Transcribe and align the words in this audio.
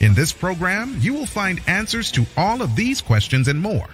In 0.00 0.12
this 0.12 0.32
program, 0.32 0.96
you 0.98 1.14
will 1.14 1.26
find 1.26 1.60
answers 1.68 2.10
to 2.12 2.26
all 2.36 2.62
of 2.62 2.74
these 2.74 3.00
questions 3.00 3.46
and 3.46 3.60
more. 3.60 3.88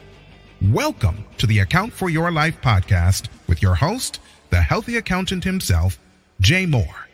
Welcome 0.70 1.24
to 1.36 1.46
the 1.46 1.58
Account 1.58 1.92
for 1.92 2.08
Your 2.08 2.30
Life 2.30 2.60
podcast 2.62 3.28
with 3.46 3.60
your 3.60 3.74
host, 3.74 4.18
the 4.48 4.60
healthy 4.60 4.96
accountant 4.96 5.44
himself, 5.44 5.98
Jay 6.40 6.64
Moore. 6.64 7.06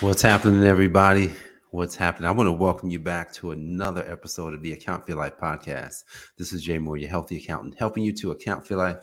What's 0.00 0.22
happening, 0.22 0.64
everybody? 0.64 1.32
What's 1.70 1.96
happening? 1.96 2.28
I 2.28 2.32
want 2.32 2.46
to 2.46 2.52
welcome 2.52 2.88
you 2.88 3.00
back 3.00 3.32
to 3.34 3.50
another 3.50 4.08
episode 4.08 4.54
of 4.54 4.62
the 4.62 4.72
Account 4.72 5.04
for 5.04 5.10
Your 5.10 5.18
Life 5.18 5.36
podcast. 5.40 6.04
This 6.38 6.52
is 6.52 6.62
Jay 6.62 6.78
Moore, 6.78 6.96
your 6.96 7.10
healthy 7.10 7.38
accountant, 7.38 7.74
helping 7.78 8.04
you 8.04 8.12
to 8.12 8.30
account 8.30 8.64
for 8.64 8.76
life. 8.76 8.98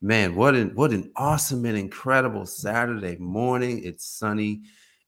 Man, 0.00 0.34
what 0.34 0.54
an 0.54 0.74
what 0.74 0.92
an 0.92 1.12
awesome 1.16 1.66
and 1.66 1.76
incredible 1.76 2.46
Saturday 2.46 3.16
morning. 3.18 3.82
It's 3.84 4.06
sunny 4.06 4.62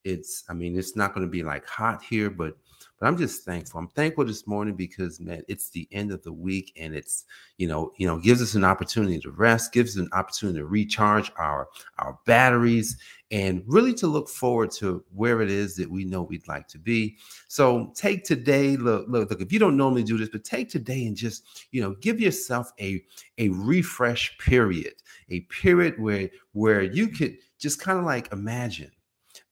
it's 0.05 0.45
i 0.48 0.52
mean 0.52 0.77
it's 0.79 0.97
not 0.97 1.15
going 1.15 1.27
to 1.27 1.30
be 1.30 1.43
like 1.43 1.66
hot 1.66 2.02
here 2.02 2.30
but 2.30 2.56
but 2.98 3.06
i'm 3.06 3.16
just 3.16 3.45
thankful. 3.45 3.79
I'm 3.80 3.89
thankful 3.89 4.25
this 4.25 4.47
morning 4.47 4.75
because 4.75 5.20
man 5.20 5.43
it's 5.48 5.70
the 5.70 5.89
end 5.93 6.12
of 6.12 6.23
the 6.23 6.33
week 6.33 6.73
and 6.77 6.95
it's 6.95 7.25
you 7.56 7.69
know 7.69 7.93
you 7.97 8.06
know 8.06 8.19
gives 8.19 8.42
us 8.42 8.55
an 8.55 8.64
opportunity 8.64 9.19
to 9.20 9.31
rest 9.31 9.73
gives 9.73 9.97
us 9.97 10.03
an 10.03 10.08
opportunity 10.12 10.58
to 10.58 10.67
recharge 10.67 11.33
our 11.36 11.69
our 11.98 12.19
batteries 12.27 12.97
and 13.31 13.62
really 13.67 13.92
to 13.92 14.06
look 14.06 14.28
forward 14.28 14.70
to 14.70 15.05
where 15.14 15.42
it 15.42 15.50
is 15.50 15.77
that 15.77 15.91
we 15.91 16.05
know 16.05 16.23
we'd 16.23 16.48
like 16.48 16.67
to 16.67 16.78
be. 16.78 17.17
So 17.48 17.92
take 17.95 18.25
today 18.25 18.77
look 18.77 19.06
look 19.08 19.30
look 19.30 19.41
if 19.41 19.53
you 19.53 19.58
don't 19.58 19.77
normally 19.77 20.03
do 20.03 20.17
this 20.17 20.30
but 20.30 20.45
take 20.45 20.70
today 20.70 21.06
and 21.06 21.17
just 21.17 21.67
you 21.70 21.83
know 21.83 21.95
give 22.01 22.20
yourself 22.20 22.73
a 22.80 23.03
a 23.36 23.51
refresh 23.51 24.36
period 24.39 24.95
a 25.30 25.41
period 25.41 25.98
where 25.98 26.30
where 26.53 26.83
you 26.83 27.08
could 27.08 27.36
just 27.58 27.80
kind 27.80 27.98
of 27.98 28.05
like 28.05 28.33
imagine 28.33 28.91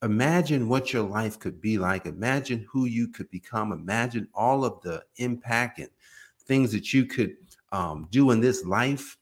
imagine 0.03 0.69
what 0.69 0.93
your 0.93 1.03
life 1.03 1.39
could 1.39 1.61
be 1.61 1.79
like. 1.79 2.07
Imagine 2.07 2.67
who 2.71 2.87
you 2.87 3.09
could 3.09 3.31
become. 3.31 3.73
Imagine 3.73 4.29
all 4.35 4.65
of 4.65 4.81
the 4.83 5.03
impact 5.17 5.79
and 5.79 5.89
things 6.47 6.73
that 6.73 6.93
you 6.93 7.05
could 7.05 7.37
um, 7.73 8.09
do 8.11 8.31
in 8.31 8.41
this 8.41 8.65
life. 8.65 9.17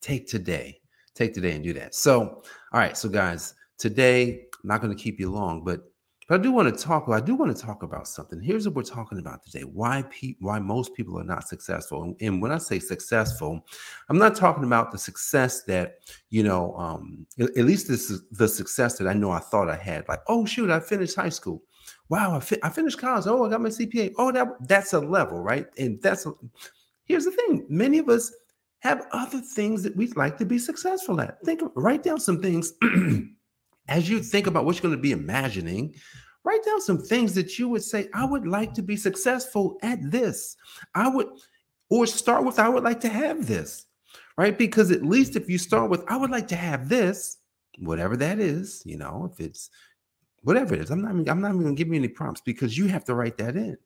Take 0.00 0.28
today. 0.28 0.80
Take 1.14 1.34
today 1.34 1.52
and 1.52 1.64
do 1.64 1.72
that. 1.74 1.94
So, 1.94 2.42
all 2.72 2.80
right. 2.80 2.96
So, 2.96 3.08
guys, 3.08 3.54
today, 3.78 4.46
I'm 4.62 4.68
not 4.68 4.80
going 4.80 4.96
to 4.96 5.02
keep 5.02 5.20
you 5.20 5.30
long, 5.30 5.64
but 5.64 5.89
but 6.30 6.38
I 6.38 6.42
do 6.44 6.52
want 6.52 6.72
to 6.72 6.84
talk. 6.84 7.08
I 7.08 7.18
do 7.18 7.34
want 7.34 7.54
to 7.56 7.60
talk 7.60 7.82
about 7.82 8.06
something. 8.06 8.40
Here's 8.40 8.64
what 8.64 8.76
we're 8.76 8.82
talking 8.84 9.18
about 9.18 9.42
today: 9.42 9.62
why 9.62 10.04
pe- 10.10 10.36
why 10.38 10.60
most 10.60 10.94
people 10.94 11.18
are 11.18 11.24
not 11.24 11.48
successful. 11.48 12.04
And, 12.04 12.14
and, 12.20 12.40
when 12.40 12.52
I 12.52 12.58
say 12.58 12.78
successful, 12.78 13.66
I'm 14.08 14.16
not 14.16 14.36
talking 14.36 14.62
about 14.62 14.92
the 14.92 14.98
success 14.98 15.64
that 15.64 15.96
you 16.28 16.44
know. 16.44 16.76
Um, 16.76 17.26
at, 17.40 17.50
at, 17.56 17.64
least 17.64 17.88
this 17.88 18.10
is 18.10 18.22
the 18.30 18.46
success 18.46 18.96
that 18.98 19.08
I 19.08 19.12
know 19.12 19.32
I 19.32 19.40
thought 19.40 19.68
I 19.68 19.74
had. 19.74 20.06
Like, 20.08 20.20
oh 20.28 20.46
shoot, 20.46 20.70
I 20.70 20.78
finished 20.78 21.16
high 21.16 21.30
school. 21.30 21.64
Wow, 22.10 22.36
I, 22.36 22.40
fi- 22.40 22.60
I 22.62 22.68
finished 22.68 23.00
college. 23.00 23.24
Oh, 23.26 23.44
I 23.44 23.50
got 23.50 23.60
my 23.60 23.68
CPA. 23.68 24.12
Oh, 24.16 24.30
that 24.30 24.46
that's 24.68 24.92
a 24.92 25.00
level, 25.00 25.40
right? 25.40 25.66
And 25.78 26.00
that's 26.00 26.26
a, 26.26 26.32
here's 27.06 27.24
the 27.24 27.32
thing: 27.32 27.66
many 27.68 27.98
of 27.98 28.08
us 28.08 28.32
have 28.82 29.04
other 29.10 29.40
things 29.40 29.82
that 29.82 29.96
we'd 29.96 30.16
like 30.16 30.38
to 30.38 30.44
be 30.44 30.60
successful 30.60 31.20
at. 31.20 31.42
Think, 31.44 31.60
write 31.74 32.04
down 32.04 32.20
some 32.20 32.40
things. 32.40 32.72
as 33.90 34.08
you 34.08 34.22
think 34.22 34.46
about 34.46 34.64
what 34.64 34.76
you're 34.76 34.82
going 34.82 34.96
to 34.96 35.02
be 35.02 35.12
imagining, 35.12 35.94
write 36.44 36.64
down 36.64 36.80
some 36.80 36.98
things 36.98 37.34
that 37.34 37.58
you 37.58 37.68
would 37.68 37.82
say, 37.82 38.08
I 38.14 38.24
would 38.24 38.46
like 38.46 38.74
to 38.74 38.82
be 38.82 38.96
successful 38.96 39.78
at 39.82 39.98
this. 40.10 40.56
I 40.94 41.08
would, 41.08 41.28
or 41.90 42.06
start 42.06 42.44
with, 42.44 42.58
I 42.58 42.68
would 42.68 42.84
like 42.84 43.00
to 43.00 43.08
have 43.08 43.46
this, 43.46 43.86
right? 44.38 44.56
Because 44.56 44.90
at 44.90 45.04
least 45.04 45.36
if 45.36 45.50
you 45.50 45.58
start 45.58 45.90
with, 45.90 46.04
I 46.08 46.16
would 46.16 46.30
like 46.30 46.48
to 46.48 46.56
have 46.56 46.88
this, 46.88 47.38
whatever 47.78 48.16
that 48.16 48.38
is, 48.38 48.82
you 48.84 48.96
know, 48.96 49.30
if 49.32 49.44
it's 49.44 49.70
whatever 50.42 50.74
it 50.74 50.80
is, 50.80 50.90
I'm 50.90 51.02
not, 51.02 51.10
I'm 51.28 51.40
not 51.40 51.48
even 51.48 51.62
going 51.62 51.76
to 51.76 51.78
give 51.78 51.88
you 51.88 51.98
any 51.98 52.08
prompts 52.08 52.40
because 52.40 52.76
you 52.76 52.86
have 52.86 53.04
to 53.04 53.14
write 53.14 53.36
that 53.38 53.56
in. 53.56 53.76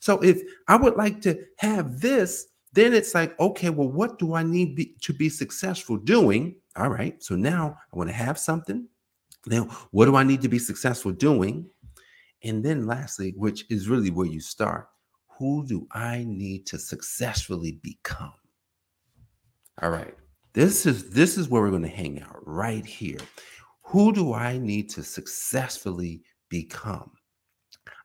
So 0.00 0.20
if 0.20 0.42
I 0.68 0.76
would 0.76 0.96
like 0.96 1.20
to 1.22 1.38
have 1.58 2.00
this, 2.00 2.46
then 2.72 2.94
it's 2.94 3.14
like, 3.14 3.38
okay, 3.40 3.70
well, 3.70 3.88
what 3.88 4.18
do 4.18 4.34
I 4.34 4.42
need 4.42 4.76
be, 4.76 4.94
to 5.02 5.12
be 5.12 5.28
successful 5.28 5.96
doing? 5.96 6.56
All 6.76 6.88
right. 6.88 7.22
So 7.22 7.34
now 7.34 7.76
I 7.92 7.96
want 7.96 8.08
to 8.08 8.14
have 8.14 8.38
something. 8.38 8.86
Now, 9.46 9.64
what 9.90 10.06
do 10.06 10.16
I 10.16 10.22
need 10.22 10.42
to 10.42 10.48
be 10.48 10.58
successful 10.58 11.12
doing? 11.12 11.66
And 12.42 12.64
then, 12.64 12.86
lastly, 12.86 13.34
which 13.36 13.64
is 13.70 13.88
really 13.88 14.10
where 14.10 14.26
you 14.26 14.40
start, 14.40 14.88
who 15.38 15.66
do 15.66 15.86
I 15.92 16.24
need 16.26 16.66
to 16.66 16.78
successfully 16.78 17.78
become? 17.82 18.32
All 19.82 19.90
right. 19.90 20.14
This 20.52 20.84
is 20.84 21.10
this 21.10 21.38
is 21.38 21.48
where 21.48 21.62
we're 21.62 21.70
going 21.70 21.82
to 21.82 21.88
hang 21.88 22.20
out 22.22 22.40
right 22.44 22.84
here. 22.84 23.18
Who 23.84 24.12
do 24.12 24.34
I 24.34 24.58
need 24.58 24.90
to 24.90 25.02
successfully 25.02 26.22
become? 26.48 27.12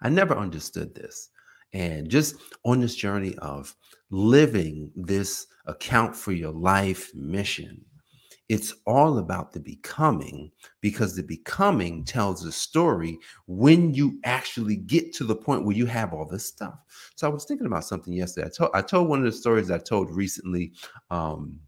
I 0.01 0.09
never 0.09 0.35
understood 0.35 0.93
this. 0.95 1.29
And 1.73 2.09
just 2.09 2.35
on 2.63 2.79
this 2.79 2.95
journey 2.95 3.35
of 3.39 3.75
living 4.09 4.91
this 4.95 5.47
account 5.65 6.15
for 6.15 6.31
your 6.31 6.53
life 6.53 7.13
mission, 7.15 7.83
it's 8.47 8.73
all 8.85 9.17
about 9.17 9.53
the 9.53 9.59
becoming 9.59 10.51
because 10.81 11.15
the 11.15 11.23
becoming 11.23 12.03
tells 12.03 12.45
a 12.45 12.51
story 12.51 13.17
when 13.47 13.93
you 13.93 14.19
actually 14.23 14.75
get 14.75 15.13
to 15.13 15.23
the 15.23 15.35
point 15.35 15.65
where 15.65 15.75
you 15.75 15.85
have 15.87 16.13
all 16.13 16.25
this 16.25 16.45
stuff. 16.45 16.75
So 17.15 17.27
I 17.27 17.33
was 17.33 17.45
thinking 17.45 17.65
about 17.65 17.85
something 17.85 18.13
yesterday. 18.13 18.47
I 18.47 18.49
told 18.49 18.71
I 18.73 18.81
told 18.81 19.09
one 19.09 19.19
of 19.19 19.25
the 19.25 19.31
stories 19.31 19.71
I 19.71 19.79
told 19.79 20.11
recently, 20.11 20.73
um, 21.09 21.59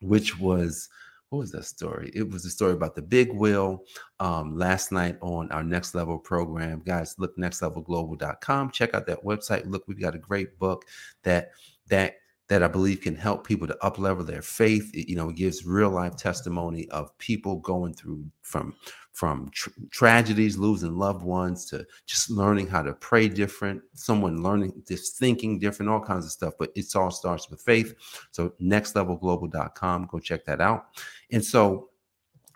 which 0.00 0.38
was 0.38 0.88
what 1.30 1.38
was 1.38 1.52
that 1.52 1.64
story? 1.64 2.10
It 2.12 2.28
was 2.28 2.44
a 2.44 2.50
story 2.50 2.72
about 2.72 2.96
the 2.96 3.02
big 3.02 3.32
wheel 3.32 3.84
um, 4.18 4.56
last 4.56 4.90
night 4.90 5.16
on 5.20 5.50
our 5.52 5.62
next 5.62 5.94
level 5.94 6.18
program. 6.18 6.82
Guys, 6.84 7.14
look 7.18 7.36
nextlevelglobal.com. 7.38 8.72
Check 8.72 8.94
out 8.94 9.06
that 9.06 9.24
website. 9.24 9.70
Look, 9.70 9.84
we've 9.86 10.00
got 10.00 10.16
a 10.16 10.18
great 10.18 10.58
book 10.58 10.84
that 11.22 11.52
that 11.88 12.16
that 12.50 12.64
I 12.64 12.68
believe 12.68 13.00
can 13.00 13.14
help 13.14 13.46
people 13.46 13.68
to 13.68 13.78
uplevel 13.80 14.26
their 14.26 14.42
faith. 14.42 14.90
It, 14.92 15.08
you 15.08 15.14
know, 15.14 15.28
it 15.28 15.36
gives 15.36 15.64
real 15.64 15.88
life 15.88 16.16
testimony 16.16 16.88
of 16.90 17.16
people 17.18 17.56
going 17.56 17.94
through 17.94 18.24
from 18.42 18.74
from 19.12 19.50
tr- 19.52 19.70
tragedies, 19.92 20.58
losing 20.58 20.96
loved 20.96 21.22
ones, 21.22 21.64
to 21.66 21.86
just 22.06 22.28
learning 22.28 22.66
how 22.66 22.82
to 22.82 22.92
pray 22.94 23.28
different. 23.28 23.80
Someone 23.94 24.42
learning 24.42 24.82
just 24.88 25.16
thinking 25.16 25.60
different, 25.60 25.92
all 25.92 26.00
kinds 26.00 26.24
of 26.24 26.32
stuff. 26.32 26.54
But 26.58 26.72
it 26.74 26.86
all 26.96 27.12
starts 27.12 27.48
with 27.48 27.62
faith. 27.62 27.94
So 28.32 28.52
nextlevelglobal.com, 28.60 30.08
go 30.10 30.18
check 30.18 30.44
that 30.46 30.60
out. 30.60 30.86
And 31.30 31.44
so 31.44 31.90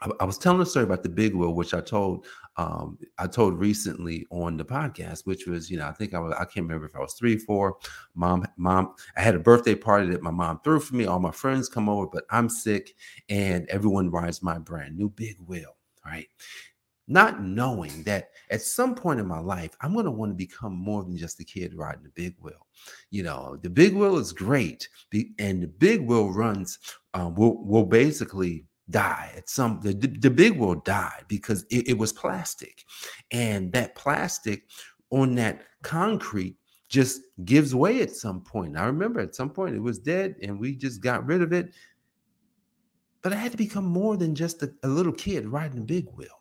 I, 0.01 0.11
I 0.19 0.25
was 0.25 0.39
telling 0.39 0.61
a 0.61 0.67
story 0.67 0.85
about 0.87 1.05
the 1.05 1.09
big 1.09 1.37
wheel, 1.37 1.55
which 1.55 1.73
I 1.73 1.81
told 1.81 2.27
um, 2.57 2.99
I 3.19 3.27
told 3.27 3.59
recently 3.59 4.27
on 4.31 4.57
the 4.57 4.65
podcast, 4.65 5.27
which 5.27 5.47
was, 5.47 5.71
you 5.71 5.77
know, 5.77 5.87
I 5.87 5.93
think 5.93 6.15
I 6.15 6.21
was, 6.21 6.33
I 6.35 6.45
can't 6.45 6.65
remember 6.67 6.87
if 6.87 6.95
I 6.95 7.01
was 7.01 7.15
three, 7.15 7.37
four. 7.37 7.77
Mom, 8.15 8.47
mom, 8.57 8.95
I 9.17 9.23
had 9.23 9.35
a 9.35 9.41
birthday 9.41 9.75
party 9.75 10.09
that 10.11 10.23
my 10.23 10.31
mom 10.31 10.61
threw 10.63 10.81
for 10.81 10.95
me. 10.95 11.07
All 11.07 11.21
my 11.21 11.33
friends 11.33 11.69
come 11.69 11.89
over, 11.89 12.07
but 12.07 12.25
I'm 12.31 12.49
sick, 12.49 12.95
and 13.29 13.69
everyone 13.69 14.11
rides 14.11 14.43
my 14.43 14.59
brand 14.59 14.97
new 14.97 15.09
big 15.09 15.37
wheel. 15.41 15.77
Right. 16.05 16.29
Not 17.07 17.43
knowing 17.43 18.03
that 18.05 18.31
at 18.51 18.63
some 18.63 18.95
point 18.95 19.21
in 19.21 19.27
my 19.27 19.39
life, 19.39 19.73
I'm 19.81 19.93
going 19.93 20.07
to 20.07 20.11
want 20.11 20.31
to 20.31 20.37
become 20.37 20.75
more 20.75 21.03
than 21.03 21.17
just 21.17 21.41
a 21.41 21.45
kid 21.45 21.75
riding 21.75 22.03
the 22.03 22.11
big 22.11 22.35
wheel. 22.41 22.67
You 23.11 23.25
know, 23.25 23.59
the 23.63 23.69
big 23.69 23.95
wheel 23.95 24.17
is 24.17 24.33
great, 24.33 24.89
The, 25.11 25.31
and 25.39 25.63
the 25.63 25.67
big 25.67 26.07
wheel 26.07 26.31
runs 26.31 26.79
um, 27.13 27.35
will 27.35 27.63
will 27.65 27.85
basically 27.85 28.65
die 28.91 29.33
at 29.37 29.49
some 29.49 29.81
the, 29.83 29.93
the 29.95 30.31
big 30.31 30.59
will 30.59 30.75
died 30.75 31.25
because 31.29 31.65
it, 31.71 31.89
it 31.89 31.99
was 31.99 32.13
plastic. 32.13 32.85
And 33.31 33.73
that 33.73 33.95
plastic 33.95 34.65
on 35.11 35.35
that 35.37 35.63
concrete 35.83 36.57
just 36.89 37.23
gives 37.45 37.75
way 37.75 38.03
at 38.03 38.15
some 38.15 38.43
point. 38.43 38.77
I 38.77 38.85
remember 38.85 39.21
at 39.21 39.35
some 39.35 39.51
point 39.51 39.75
it 39.75 39.83
was 39.83 39.99
dead 39.99 40.37
and 40.43 40.59
we 40.59 40.77
just 40.77 41.03
got 41.03 41.27
rid 41.27 41.43
of 41.43 41.53
it. 41.53 41.75
But 43.23 43.33
i 43.33 43.37
had 43.37 43.53
to 43.53 43.59
become 43.59 43.87
more 43.87 44.19
than 44.19 44.35
just 44.35 44.63
a, 44.63 44.71
a 44.83 44.89
little 44.89 45.13
kid 45.13 45.47
riding 45.47 45.79
a 45.79 45.83
big 45.83 46.07
wheel. 46.11 46.41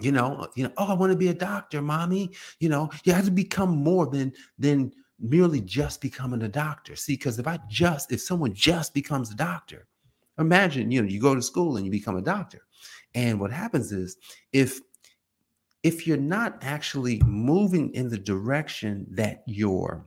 You 0.00 0.12
know 0.12 0.36
uh, 0.36 0.46
you 0.54 0.64
know 0.64 0.72
oh 0.76 0.86
i 0.86 0.94
want 0.94 1.10
to 1.10 1.18
be 1.18 1.28
a 1.28 1.34
doctor 1.34 1.82
mommy. 1.82 2.30
You 2.60 2.68
know 2.68 2.90
you 3.04 3.12
have 3.12 3.24
to 3.24 3.30
become 3.30 3.70
more 3.70 4.06
than 4.06 4.32
than 4.58 4.92
merely 5.18 5.60
just 5.62 6.00
becoming 6.00 6.42
a 6.42 6.48
doctor. 6.48 6.94
See 6.94 7.14
because 7.14 7.40
if 7.40 7.48
i 7.48 7.58
just 7.68 8.12
if 8.12 8.20
someone 8.20 8.54
just 8.54 8.94
becomes 8.94 9.32
a 9.32 9.34
doctor 9.34 9.88
Imagine, 10.38 10.90
you 10.90 11.02
know, 11.02 11.08
you 11.08 11.20
go 11.20 11.34
to 11.34 11.42
school 11.42 11.76
and 11.76 11.86
you 11.86 11.90
become 11.90 12.16
a 12.16 12.22
doctor. 12.22 12.62
And 13.14 13.40
what 13.40 13.50
happens 13.50 13.92
is 13.92 14.16
if 14.52 14.80
if 15.82 16.06
you're 16.06 16.16
not 16.16 16.58
actually 16.62 17.22
moving 17.24 17.94
in 17.94 18.08
the 18.08 18.18
direction 18.18 19.06
that 19.10 19.42
your 19.46 20.06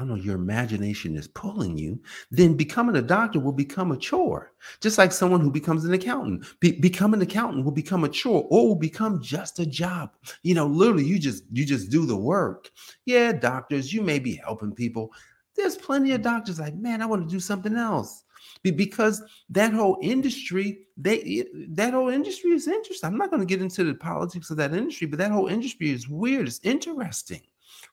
I 0.00 0.02
don't 0.02 0.16
know, 0.16 0.22
your 0.22 0.36
imagination 0.36 1.14
is 1.14 1.28
pulling 1.28 1.76
you, 1.76 2.00
then 2.30 2.56
becoming 2.56 2.96
a 2.96 3.02
doctor 3.02 3.38
will 3.38 3.52
become 3.52 3.92
a 3.92 3.98
chore. 3.98 4.52
Just 4.80 4.96
like 4.96 5.12
someone 5.12 5.42
who 5.42 5.50
becomes 5.50 5.84
an 5.84 5.92
accountant, 5.92 6.46
be, 6.58 6.72
become 6.72 7.12
an 7.12 7.20
accountant 7.20 7.66
will 7.66 7.72
become 7.72 8.04
a 8.04 8.08
chore 8.08 8.46
or 8.48 8.68
will 8.68 8.76
become 8.76 9.20
just 9.20 9.58
a 9.58 9.66
job. 9.66 10.14
You 10.42 10.54
know, 10.54 10.66
literally, 10.66 11.04
you 11.04 11.18
just 11.18 11.44
you 11.52 11.66
just 11.66 11.90
do 11.90 12.06
the 12.06 12.16
work. 12.16 12.70
Yeah, 13.04 13.32
doctors, 13.32 13.92
you 13.92 14.00
may 14.00 14.18
be 14.18 14.36
helping 14.36 14.72
people. 14.72 15.12
There's 15.54 15.76
plenty 15.76 16.12
of 16.12 16.22
doctors 16.22 16.58
like, 16.58 16.74
man, 16.76 17.02
I 17.02 17.06
want 17.06 17.28
to 17.28 17.34
do 17.34 17.40
something 17.40 17.76
else 17.76 18.24
because 18.62 19.22
that 19.48 19.72
whole 19.72 19.98
industry 20.02 20.80
they 20.96 21.46
that 21.68 21.94
whole 21.94 22.08
industry 22.08 22.50
is 22.50 22.68
interesting 22.68 23.08
i'm 23.08 23.16
not 23.16 23.30
going 23.30 23.40
to 23.40 23.46
get 23.46 23.62
into 23.62 23.84
the 23.84 23.94
politics 23.94 24.50
of 24.50 24.56
that 24.56 24.74
industry 24.74 25.06
but 25.06 25.18
that 25.18 25.32
whole 25.32 25.48
industry 25.48 25.90
is 25.90 26.08
weird 26.08 26.46
it's 26.46 26.60
interesting 26.62 27.40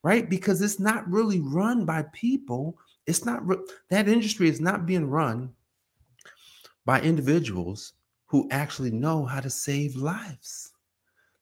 right? 0.04 0.30
Because 0.30 0.62
it's 0.62 0.80
not 0.80 1.10
really 1.10 1.40
run 1.40 1.86
by 1.86 2.04
people 2.14 2.78
it's 3.06 3.24
not 3.24 3.42
that 3.90 4.10
industry 4.10 4.50
is 4.50 4.60
not 4.60 4.86
being 4.86 5.10
run 5.10 5.50
by 6.86 7.00
individuals 7.00 7.94
who 8.26 8.50
actually 8.52 8.92
know 8.92 9.26
how 9.26 9.40
to 9.40 9.50
save 9.50 9.96
lives. 9.96 10.74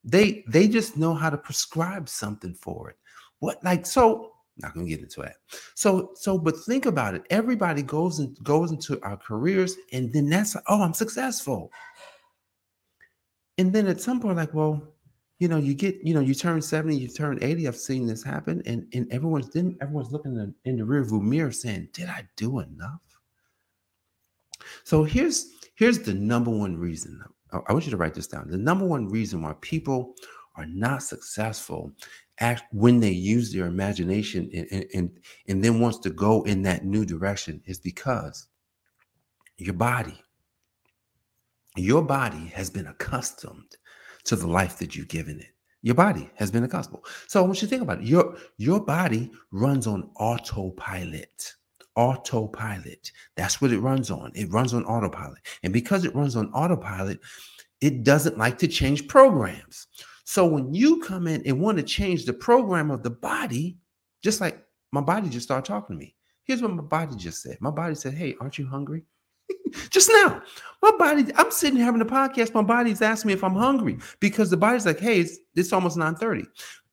They 0.04 0.44
they 0.48 0.68
just 0.68 0.96
know 0.96 1.16
how 1.16 1.32
to 1.32 1.38
prescribe 1.38 2.08
something 2.08 2.54
for 2.54 2.92
it. 2.92 2.98
What 3.40 3.64
like 3.64 3.88
so 3.88 4.35
not 4.58 4.74
gonna 4.74 4.88
get 4.88 5.02
into 5.02 5.22
that. 5.22 5.38
So, 5.74 6.12
so, 6.16 6.38
but 6.38 6.58
think 6.60 6.86
about 6.86 7.16
it. 7.16 7.24
Everybody 7.30 7.82
goes 7.82 8.20
and 8.20 8.38
goes 8.44 8.72
into 8.72 9.02
our 9.02 9.18
careers, 9.18 9.76
and 9.92 10.12
then 10.14 10.30
that's 10.30 10.56
oh, 10.68 10.82
I'm 10.82 10.94
successful. 10.94 11.72
And 13.58 13.72
then 13.72 13.88
at 13.88 14.02
some 14.02 14.20
point, 14.20 14.38
like, 14.38 14.54
well, 14.54 14.82
you 15.40 15.48
know, 15.48 15.58
you 15.58 15.74
get, 15.74 15.98
you 16.04 16.14
know, 16.14 16.22
you 16.22 16.34
turn 16.34 16.62
70, 16.62 16.98
you 16.98 17.08
turn 17.08 17.40
80. 17.42 17.68
I've 17.68 17.76
seen 17.76 18.08
this 18.08 18.24
happen, 18.24 18.62
and 18.66 18.88
and 18.94 19.12
everyone's 19.12 19.50
then 19.50 19.78
everyone's 19.82 20.12
looking 20.12 20.34
in 20.34 20.38
the, 20.38 20.70
in 20.70 20.78
the 20.78 20.84
rearview 20.84 21.22
mirror 21.22 21.52
saying, 21.52 21.90
Did 21.94 22.10
I 22.10 22.28
do 22.38 22.60
enough? 22.60 23.02
So 24.84 25.04
here's 25.04 25.52
here's 25.76 26.00
the 26.00 26.14
number 26.14 26.52
one 26.52 26.78
reason. 26.78 27.22
I 27.52 27.72
want 27.72 27.86
you 27.86 27.92
to 27.92 27.98
write 27.98 28.14
this 28.14 28.28
down. 28.28 28.50
The 28.50 28.58
number 28.58 28.86
one 28.86 29.08
reason 29.08 29.42
why 29.42 29.54
people 29.62 30.16
are 30.58 30.66
not 30.66 31.04
successful 31.04 31.92
act 32.40 32.64
when 32.72 33.00
they 33.00 33.12
use 33.12 33.54
their 33.54 33.66
imagination 33.66 34.50
and, 34.54 34.86
and, 34.94 35.20
and 35.48 35.64
then 35.64 35.80
wants 35.80 36.00
to 36.00 36.10
go 36.10 36.44
in 36.44 36.62
that 36.64 36.86
new 36.86 37.06
direction 37.06 37.62
is 37.66 37.80
because 37.80 38.48
your 39.58 39.74
body 39.74 40.20
your 41.78 42.02
body 42.02 42.48
has 42.54 42.70
been 42.70 42.88
accustomed 42.88 43.76
to 44.24 44.36
the 44.36 44.48
life 44.48 44.78
that 44.80 44.96
you've 44.96 45.10
given 45.10 45.40
it. 45.40 45.48
Your 45.82 45.96
body 45.96 46.30
has 46.36 46.52
been 46.52 46.64
accustomed 46.64 47.04
so 47.28 47.40
I 47.40 47.46
want 47.46 47.62
you 47.62 47.68
to 47.68 47.70
think 47.70 47.84
about 47.84 48.00
it. 48.00 48.06
Your 48.06 48.36
your 48.58 48.80
body 48.80 49.32
runs 49.52 49.88
on 49.88 50.10
autopilot 50.18 51.54
autopilot. 51.96 53.12
That's 53.38 53.62
what 53.62 53.72
it 53.72 53.80
runs 53.80 54.12
on. 54.12 54.34
It 54.36 54.52
runs 54.52 54.74
on 54.74 54.84
autopilot. 54.84 55.40
And 55.64 55.72
because 55.72 56.04
it 56.04 56.14
runs 56.14 56.36
on 56.36 56.52
autopilot 56.52 57.20
it 57.82 58.04
doesn't 58.04 58.38
like 58.38 58.58
to 58.58 58.68
change 58.68 59.08
programs 59.08 59.88
so 60.26 60.46
when 60.46 60.74
you 60.74 61.00
come 61.02 61.28
in 61.28 61.44
and 61.46 61.62
want 61.62 61.78
to 61.78 61.84
change 61.84 62.26
the 62.26 62.34
program 62.34 62.90
of 62.90 63.04
the 63.04 63.12
body, 63.12 63.78
just 64.24 64.42
like 64.42 64.62
my 64.92 65.00
body 65.00 65.30
just 65.30 65.46
started 65.46 65.68
talking 65.68 65.96
to 65.96 66.00
me. 66.00 66.16
Here's 66.44 66.64
what 66.64 66.72
my 66.72 66.82
body 66.82 67.16
just 67.16 67.44
said. 67.44 67.58
My 67.62 67.70
body 67.70 67.94
said, 67.94 68.16
Hey, 68.16 68.36
aren't 68.42 68.58
you 68.58 68.66
hungry? 68.66 69.04
just 69.92 70.10
now, 70.12 70.42
my 70.82 70.92
body, 70.98 71.32
I'm 71.36 71.52
sitting 71.52 71.80
having 71.80 72.02
a 72.02 72.06
podcast. 72.06 72.56
My 72.56 72.64
body's 72.64 73.04
asking 73.04 73.28
me 73.30 73.34
if 73.34 73.44
I'm 73.44 73.56
hungry 73.56 74.00
because 74.20 74.50
the 74.50 74.58
body's 74.58 74.88
like, 74.88 75.00
Hey, 75.00 75.20
it's, 75.20 75.38
it's 75.56 75.72
almost 75.72 75.96
9 75.96 76.16
30. 76.16 76.46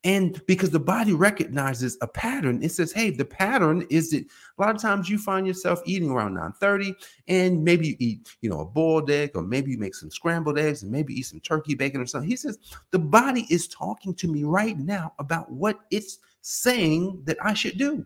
And 0.04 0.44
because 0.46 0.70
the 0.70 0.81
body 0.81 1.12
recognizes 1.12 1.96
a 2.00 2.08
pattern, 2.08 2.60
it 2.60 2.72
says, 2.72 2.90
hey, 2.90 3.10
the 3.10 3.25
pattern 3.25 3.87
is 3.88 4.10
that 4.10 4.25
a 4.25 4.60
lot 4.60 4.75
of 4.75 4.82
times 4.82 5.08
you 5.08 5.16
find 5.16 5.46
yourself 5.46 5.81
eating 5.84 6.10
around 6.10 6.34
9:30, 6.34 6.93
and 7.28 7.62
maybe 7.62 7.88
you 7.88 7.96
eat, 8.00 8.37
you 8.40 8.50
know, 8.50 8.60
a 8.60 8.64
boiled 8.64 9.08
egg, 9.10 9.31
or 9.37 9.43
maybe 9.43 9.70
you 9.70 9.78
make 9.78 9.94
some 9.94 10.10
scrambled 10.10 10.58
eggs, 10.58 10.82
and 10.82 10.90
maybe 10.90 11.14
eat 11.14 11.26
some 11.26 11.38
turkey 11.38 11.76
bacon 11.76 12.00
or 12.00 12.06
something. 12.06 12.28
He 12.28 12.34
says, 12.34 12.58
the 12.90 12.99
body 12.99 13.46
is 13.49 13.69
talking 13.69 14.12
to 14.14 14.26
me 14.26 14.43
right 14.43 14.76
now 14.76 15.14
about 15.20 15.52
what 15.52 15.81
it's 15.93 16.19
saying 16.40 17.22
that 17.25 17.37
I 17.40 17.55
should 17.55 17.78
do. 17.78 18.05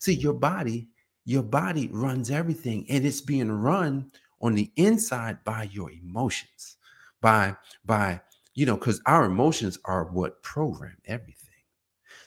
See, 0.00 0.12
your 0.12 0.34
body, 0.34 0.88
your 1.24 1.42
body 1.42 1.88
runs 1.90 2.30
everything, 2.30 2.84
and 2.90 3.06
it's 3.06 3.22
being 3.22 3.50
run 3.50 4.12
on 4.42 4.54
the 4.54 4.70
inside 4.76 5.42
by 5.44 5.70
your 5.72 5.90
emotions, 5.90 6.76
by 7.22 7.56
by 7.86 8.20
you 8.56 8.66
know, 8.66 8.76
because 8.76 9.00
our 9.06 9.26
emotions 9.26 9.78
are 9.84 10.06
what 10.06 10.42
program 10.42 10.96
everything. 11.04 11.36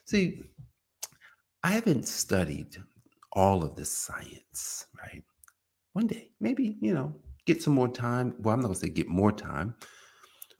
See, 0.05 0.43
I 1.63 1.71
haven't 1.71 2.07
studied 2.07 2.77
all 3.33 3.63
of 3.63 3.75
the 3.75 3.83
science, 3.83 4.85
right? 5.01 5.23
One 5.93 6.07
day, 6.07 6.31
maybe, 6.39 6.77
you 6.79 6.93
know, 6.93 7.13
get 7.45 7.61
some 7.61 7.73
more 7.73 7.89
time. 7.89 8.35
Well, 8.39 8.53
I'm 8.53 8.61
not 8.61 8.67
gonna 8.67 8.79
say 8.79 8.89
get 8.89 9.09
more 9.09 9.31
time, 9.31 9.75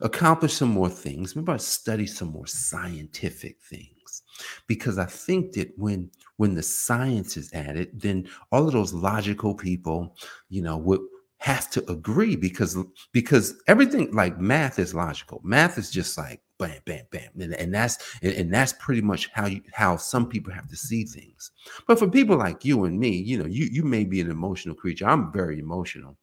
accomplish 0.00 0.54
some 0.54 0.70
more 0.70 0.90
things. 0.90 1.36
Maybe 1.36 1.50
I'll 1.50 1.58
study 1.58 2.06
some 2.06 2.28
more 2.28 2.48
scientific 2.48 3.60
things. 3.62 4.22
Because 4.66 4.98
I 4.98 5.04
think 5.04 5.52
that 5.52 5.70
when 5.76 6.10
when 6.36 6.54
the 6.54 6.62
science 6.62 7.36
is 7.36 7.52
added, 7.52 7.90
then 7.94 8.28
all 8.50 8.66
of 8.66 8.72
those 8.72 8.92
logical 8.92 9.54
people, 9.54 10.16
you 10.48 10.62
know, 10.62 10.78
would 10.78 11.00
has 11.40 11.66
to 11.66 11.90
agree 11.90 12.36
because 12.36 12.76
because 13.12 13.54
everything 13.66 14.12
like 14.12 14.38
math 14.38 14.78
is 14.78 14.94
logical. 14.94 15.40
Math 15.42 15.78
is 15.78 15.90
just 15.90 16.16
like 16.18 16.42
bam, 16.58 16.80
bam, 16.84 17.04
bam, 17.10 17.30
and, 17.40 17.54
and 17.54 17.74
that's 17.74 17.96
and, 18.22 18.34
and, 18.34 18.52
that's 18.52 18.74
pretty 18.74 19.00
much 19.00 19.30
how 19.32 19.46
you 19.46 19.62
how 19.72 19.96
some 19.96 20.28
people 20.28 20.52
have 20.52 20.68
to 20.68 20.76
see 20.76 21.04
things. 21.04 21.50
But 21.86 21.98
for 21.98 22.08
people 22.08 22.36
like 22.36 22.62
you 22.66 22.84
and 22.84 22.98
me, 23.00 23.16
you 23.16 23.38
know, 23.38 23.46
you 23.46 23.64
you 23.72 23.82
may 23.82 24.04
be 24.04 24.20
an 24.20 24.30
emotional 24.30 24.74
creature. 24.74 25.08
I'm 25.08 25.32
very 25.32 25.58
emotional. 25.58 26.18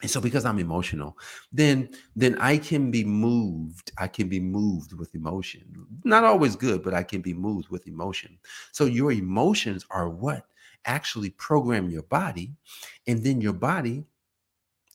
And 0.00 0.10
so 0.10 0.18
because 0.18 0.46
I'm 0.46 0.58
emotional, 0.58 1.18
then 1.52 1.90
then 2.16 2.38
I 2.38 2.56
can 2.56 2.90
be 2.90 3.04
moved. 3.04 3.92
I 3.98 4.08
can 4.08 4.30
be 4.30 4.40
moved 4.40 4.94
with 4.94 5.14
emotion. 5.14 5.86
Not 6.04 6.24
always 6.24 6.56
good, 6.56 6.82
but 6.82 6.94
I 6.94 7.02
can 7.02 7.20
be 7.20 7.34
moved 7.34 7.68
with 7.68 7.86
emotion. 7.86 8.38
So 8.72 8.86
your 8.86 9.12
emotions 9.12 9.84
are 9.90 10.08
what 10.08 10.46
actually 10.86 11.30
program 11.30 11.90
your 11.90 12.04
body 12.04 12.54
and 13.06 13.22
then 13.22 13.42
your 13.42 13.52
body 13.52 14.04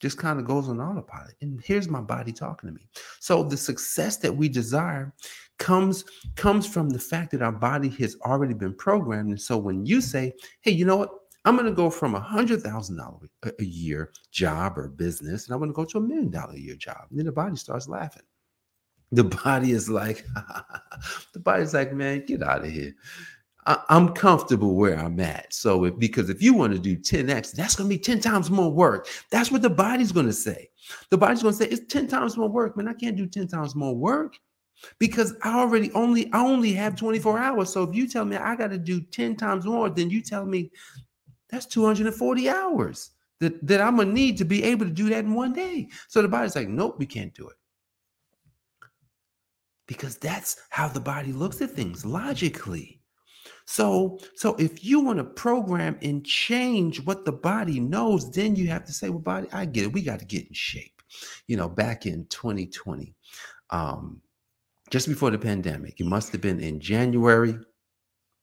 just 0.03 0.17
kind 0.17 0.37
of 0.37 0.45
goes 0.45 0.67
on 0.67 0.81
autopilot. 0.81 1.33
And 1.41 1.61
here's 1.63 1.87
my 1.87 2.01
body 2.01 2.33
talking 2.33 2.67
to 2.67 2.75
me. 2.75 2.85
So 3.21 3.41
the 3.41 3.55
success 3.55 4.17
that 4.17 4.35
we 4.35 4.49
desire 4.49 5.13
comes 5.59 6.03
comes 6.35 6.67
from 6.67 6.89
the 6.89 6.99
fact 6.99 7.31
that 7.31 7.41
our 7.41 7.53
body 7.53 7.87
has 7.87 8.17
already 8.25 8.53
been 8.53 8.73
programmed. 8.73 9.29
And 9.29 9.39
so 9.39 9.57
when 9.57 9.85
you 9.85 10.01
say, 10.01 10.33
"Hey, 10.59 10.71
you 10.71 10.83
know 10.83 10.97
what? 10.97 11.11
I'm 11.45 11.55
going 11.55 11.69
to 11.69 11.73
go 11.73 11.89
from 11.89 12.15
a 12.15 12.19
hundred 12.19 12.61
thousand 12.61 12.97
dollar 12.97 13.29
a 13.57 13.63
year 13.63 14.11
job 14.29 14.77
or 14.77 14.89
business, 14.89 15.45
and 15.45 15.53
I'm 15.53 15.61
going 15.61 15.71
to 15.71 15.75
go 15.75 15.85
to 15.85 15.99
a 15.99 16.01
million 16.01 16.29
dollar 16.29 16.53
a 16.53 16.59
year 16.59 16.75
job," 16.75 17.05
and 17.09 17.17
then 17.17 17.25
the 17.25 17.31
body 17.31 17.55
starts 17.55 17.87
laughing. 17.87 18.23
The 19.13 19.23
body 19.23 19.71
is 19.71 19.89
like, 19.89 20.25
the 21.33 21.39
body's 21.39 21.73
like, 21.73 21.93
"Man, 21.93 22.25
get 22.25 22.43
out 22.43 22.65
of 22.65 22.71
here." 22.71 22.93
I, 23.65 23.81
am 23.89 24.09
comfortable 24.09 24.75
where 24.75 24.97
I'm 24.97 25.19
at. 25.19 25.53
So 25.53 25.85
if 25.85 25.97
because 25.97 26.29
if 26.29 26.41
you 26.41 26.53
want 26.53 26.73
to 26.73 26.79
do 26.79 26.97
10x, 26.97 27.51
that's 27.51 27.75
to 27.75 27.85
be 27.85 27.97
10 27.97 28.19
times 28.19 28.49
more 28.49 28.71
work. 28.71 29.07
That's 29.31 29.51
what 29.51 29.61
the 29.61 29.69
body's 29.69 30.11
to 30.11 30.33
say. 30.33 30.69
The 31.09 31.17
body's 31.17 31.41
to 31.41 31.53
say 31.53 31.67
it's 31.67 31.91
10 31.91 32.07
times 32.07 32.37
more 32.37 32.49
work, 32.49 32.75
man. 32.77 32.87
I 32.87 32.93
can't 32.93 33.15
do 33.15 33.25
10 33.25 33.47
times 33.47 33.75
more 33.75 33.95
work 33.95 34.37
because 34.99 35.33
I 35.43 35.59
already 35.59 35.91
only 35.93 36.31
I 36.33 36.43
only 36.43 36.73
have 36.73 36.95
24 36.95 37.39
hours. 37.39 37.71
So 37.71 37.83
if 37.83 37.95
you 37.95 38.07
tell 38.07 38.25
me 38.25 38.35
I 38.35 38.55
got 38.55 38.71
to 38.71 38.77
do 38.77 39.01
10 39.01 39.35
times 39.35 39.65
more, 39.65 39.89
then 39.89 40.09
you 40.09 40.21
tell 40.21 40.45
me 40.45 40.71
that's 41.49 41.65
240 41.67 42.49
hours 42.49 43.11
that, 43.39 43.65
that 43.67 43.81
I'm 43.81 43.97
gonna 43.97 44.11
need 44.11 44.37
to 44.37 44.45
be 44.45 44.63
able 44.63 44.85
to 44.85 44.91
do 44.91 45.09
that 45.09 45.25
in 45.25 45.33
one 45.33 45.53
day. 45.53 45.89
So 46.07 46.21
the 46.21 46.27
body's 46.27 46.55
like, 46.55 46.67
nope, 46.67 46.95
we 46.97 47.05
can't 47.05 47.33
do 47.33 47.47
it. 47.47 47.55
Because 49.87 50.17
that's 50.17 50.61
how 50.69 50.87
the 50.87 50.99
body 50.99 51.31
looks 51.31 51.61
at 51.61 51.71
things 51.71 52.05
logically. 52.05 53.02
So, 53.73 54.19
so 54.35 54.53
if 54.59 54.85
you 54.85 54.99
want 54.99 55.17
to 55.17 55.23
program 55.23 55.97
and 56.03 56.23
change 56.23 57.03
what 57.05 57.25
the 57.25 57.31
body 57.31 57.79
knows, 57.79 58.31
then 58.31 58.55
you 58.55 58.67
have 58.67 58.85
to 58.85 58.93
say, 58.93 59.09
well, 59.09 59.17
body, 59.17 59.47
I 59.51 59.65
get 59.65 59.85
it. 59.85 59.93
We 59.93 60.03
got 60.03 60.19
to 60.19 60.25
get 60.25 60.45
in 60.45 60.53
shape. 60.53 61.01
You 61.47 61.57
know, 61.57 61.67
back 61.67 62.05
in 62.05 62.27
2020, 62.27 63.15
um, 63.71 64.21
just 64.91 65.07
before 65.07 65.31
the 65.31 65.39
pandemic, 65.39 65.99
it 65.99 66.05
must 66.05 66.31
have 66.33 66.39
been 66.41 66.59
in 66.59 66.79
January. 66.79 67.57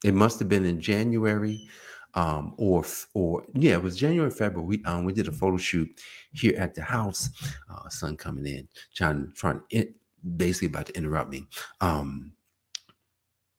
It 0.03 0.13
must 0.13 0.37
have 0.39 0.49
been 0.49 0.65
in 0.65 0.81
January 0.81 1.65
um, 2.13 2.53
or 2.57 2.83
or 3.13 3.45
yeah, 3.53 3.75
it 3.75 3.83
was 3.83 3.95
January, 3.95 4.31
February. 4.31 4.67
We 4.67 4.83
um 4.83 5.05
we 5.05 5.13
did 5.13 5.29
a 5.29 5.31
photo 5.31 5.55
shoot 5.55 5.87
here 6.33 6.55
at 6.57 6.75
the 6.75 6.81
house. 6.81 7.29
Uh, 7.69 7.87
son 7.87 8.17
coming 8.17 8.45
in, 8.45 8.67
trying 8.93 9.31
trying 9.33 9.61
it, 9.69 9.95
basically 10.35 10.67
about 10.67 10.87
to 10.87 10.97
interrupt 10.97 11.29
me. 11.29 11.47
Um, 11.79 12.33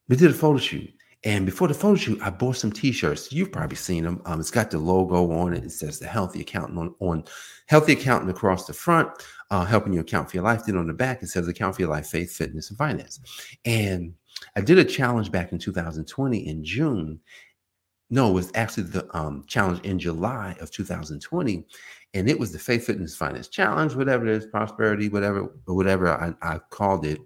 we 0.09 0.17
did 0.17 0.33
a 0.33 0.35
photo 0.35 0.59
shoot, 0.59 0.93
and 1.25 1.47
before 1.47 1.69
the 1.69 1.75
photo 1.75 1.95
shoot, 1.95 2.21
I 2.21 2.31
bought 2.31 2.57
some 2.57 2.73
t-shirts. 2.73 3.33
You've 3.33 3.53
probably 3.53 3.77
seen 3.77 4.03
them. 4.03 4.21
Um, 4.25 4.41
it's 4.41 4.51
got 4.51 4.73
the 4.73 4.79
logo 4.79 5.31
on 5.31 5.55
it. 5.55 5.65
It 5.65 5.71
says 5.71 6.01
the 6.01 6.07
healthy 6.07 6.41
accountant 6.41 6.79
on, 6.79 6.95
on 6.99 7.25
healthy 7.67 7.93
accountant 7.93 8.31
across 8.31 8.67
the 8.67 8.73
front, 8.73 9.09
uh, 9.51 9.65
helping 9.65 9.93
you 9.93 10.01
account 10.01 10.31
for 10.31 10.37
your 10.37 10.45
life. 10.45 10.65
Then 10.65 10.77
on 10.77 10.89
the 10.89 10.93
back, 10.93 11.23
it 11.23 11.29
says 11.29 11.47
account 11.47 11.77
for 11.77 11.83
your 11.83 11.91
life, 11.91 12.09
faith, 12.09 12.35
fitness, 12.35 12.71
and 12.71 12.79
finance. 12.79 13.21
And 13.65 14.15
I 14.57 14.63
did 14.63 14.79
a 14.79 14.85
challenge 14.85 15.31
back 15.31 15.53
in 15.53 15.59
2020 15.59 16.49
in 16.49 16.65
June. 16.65 17.21
no, 18.11 18.31
it 18.31 18.33
was 18.33 18.51
actually 18.57 18.85
the 18.85 19.17
um, 19.17 19.45
challenge 19.47 19.81
in 19.85 20.01
July 20.01 20.57
of 20.61 20.73
2020, 20.73 21.65
and 22.15 22.29
it 22.29 22.39
was 22.39 22.51
the 22.51 22.59
Faith 22.59 22.85
Fitness 22.87 23.17
Finance 23.17 23.47
Challenge, 23.47 23.95
whatever 23.95 24.27
it 24.27 24.37
is, 24.37 24.47
prosperity, 24.47 25.09
whatever, 25.09 25.45
whatever 25.67 26.09
I, 26.09 26.35
I 26.43 26.59
called 26.59 27.07
it. 27.07 27.21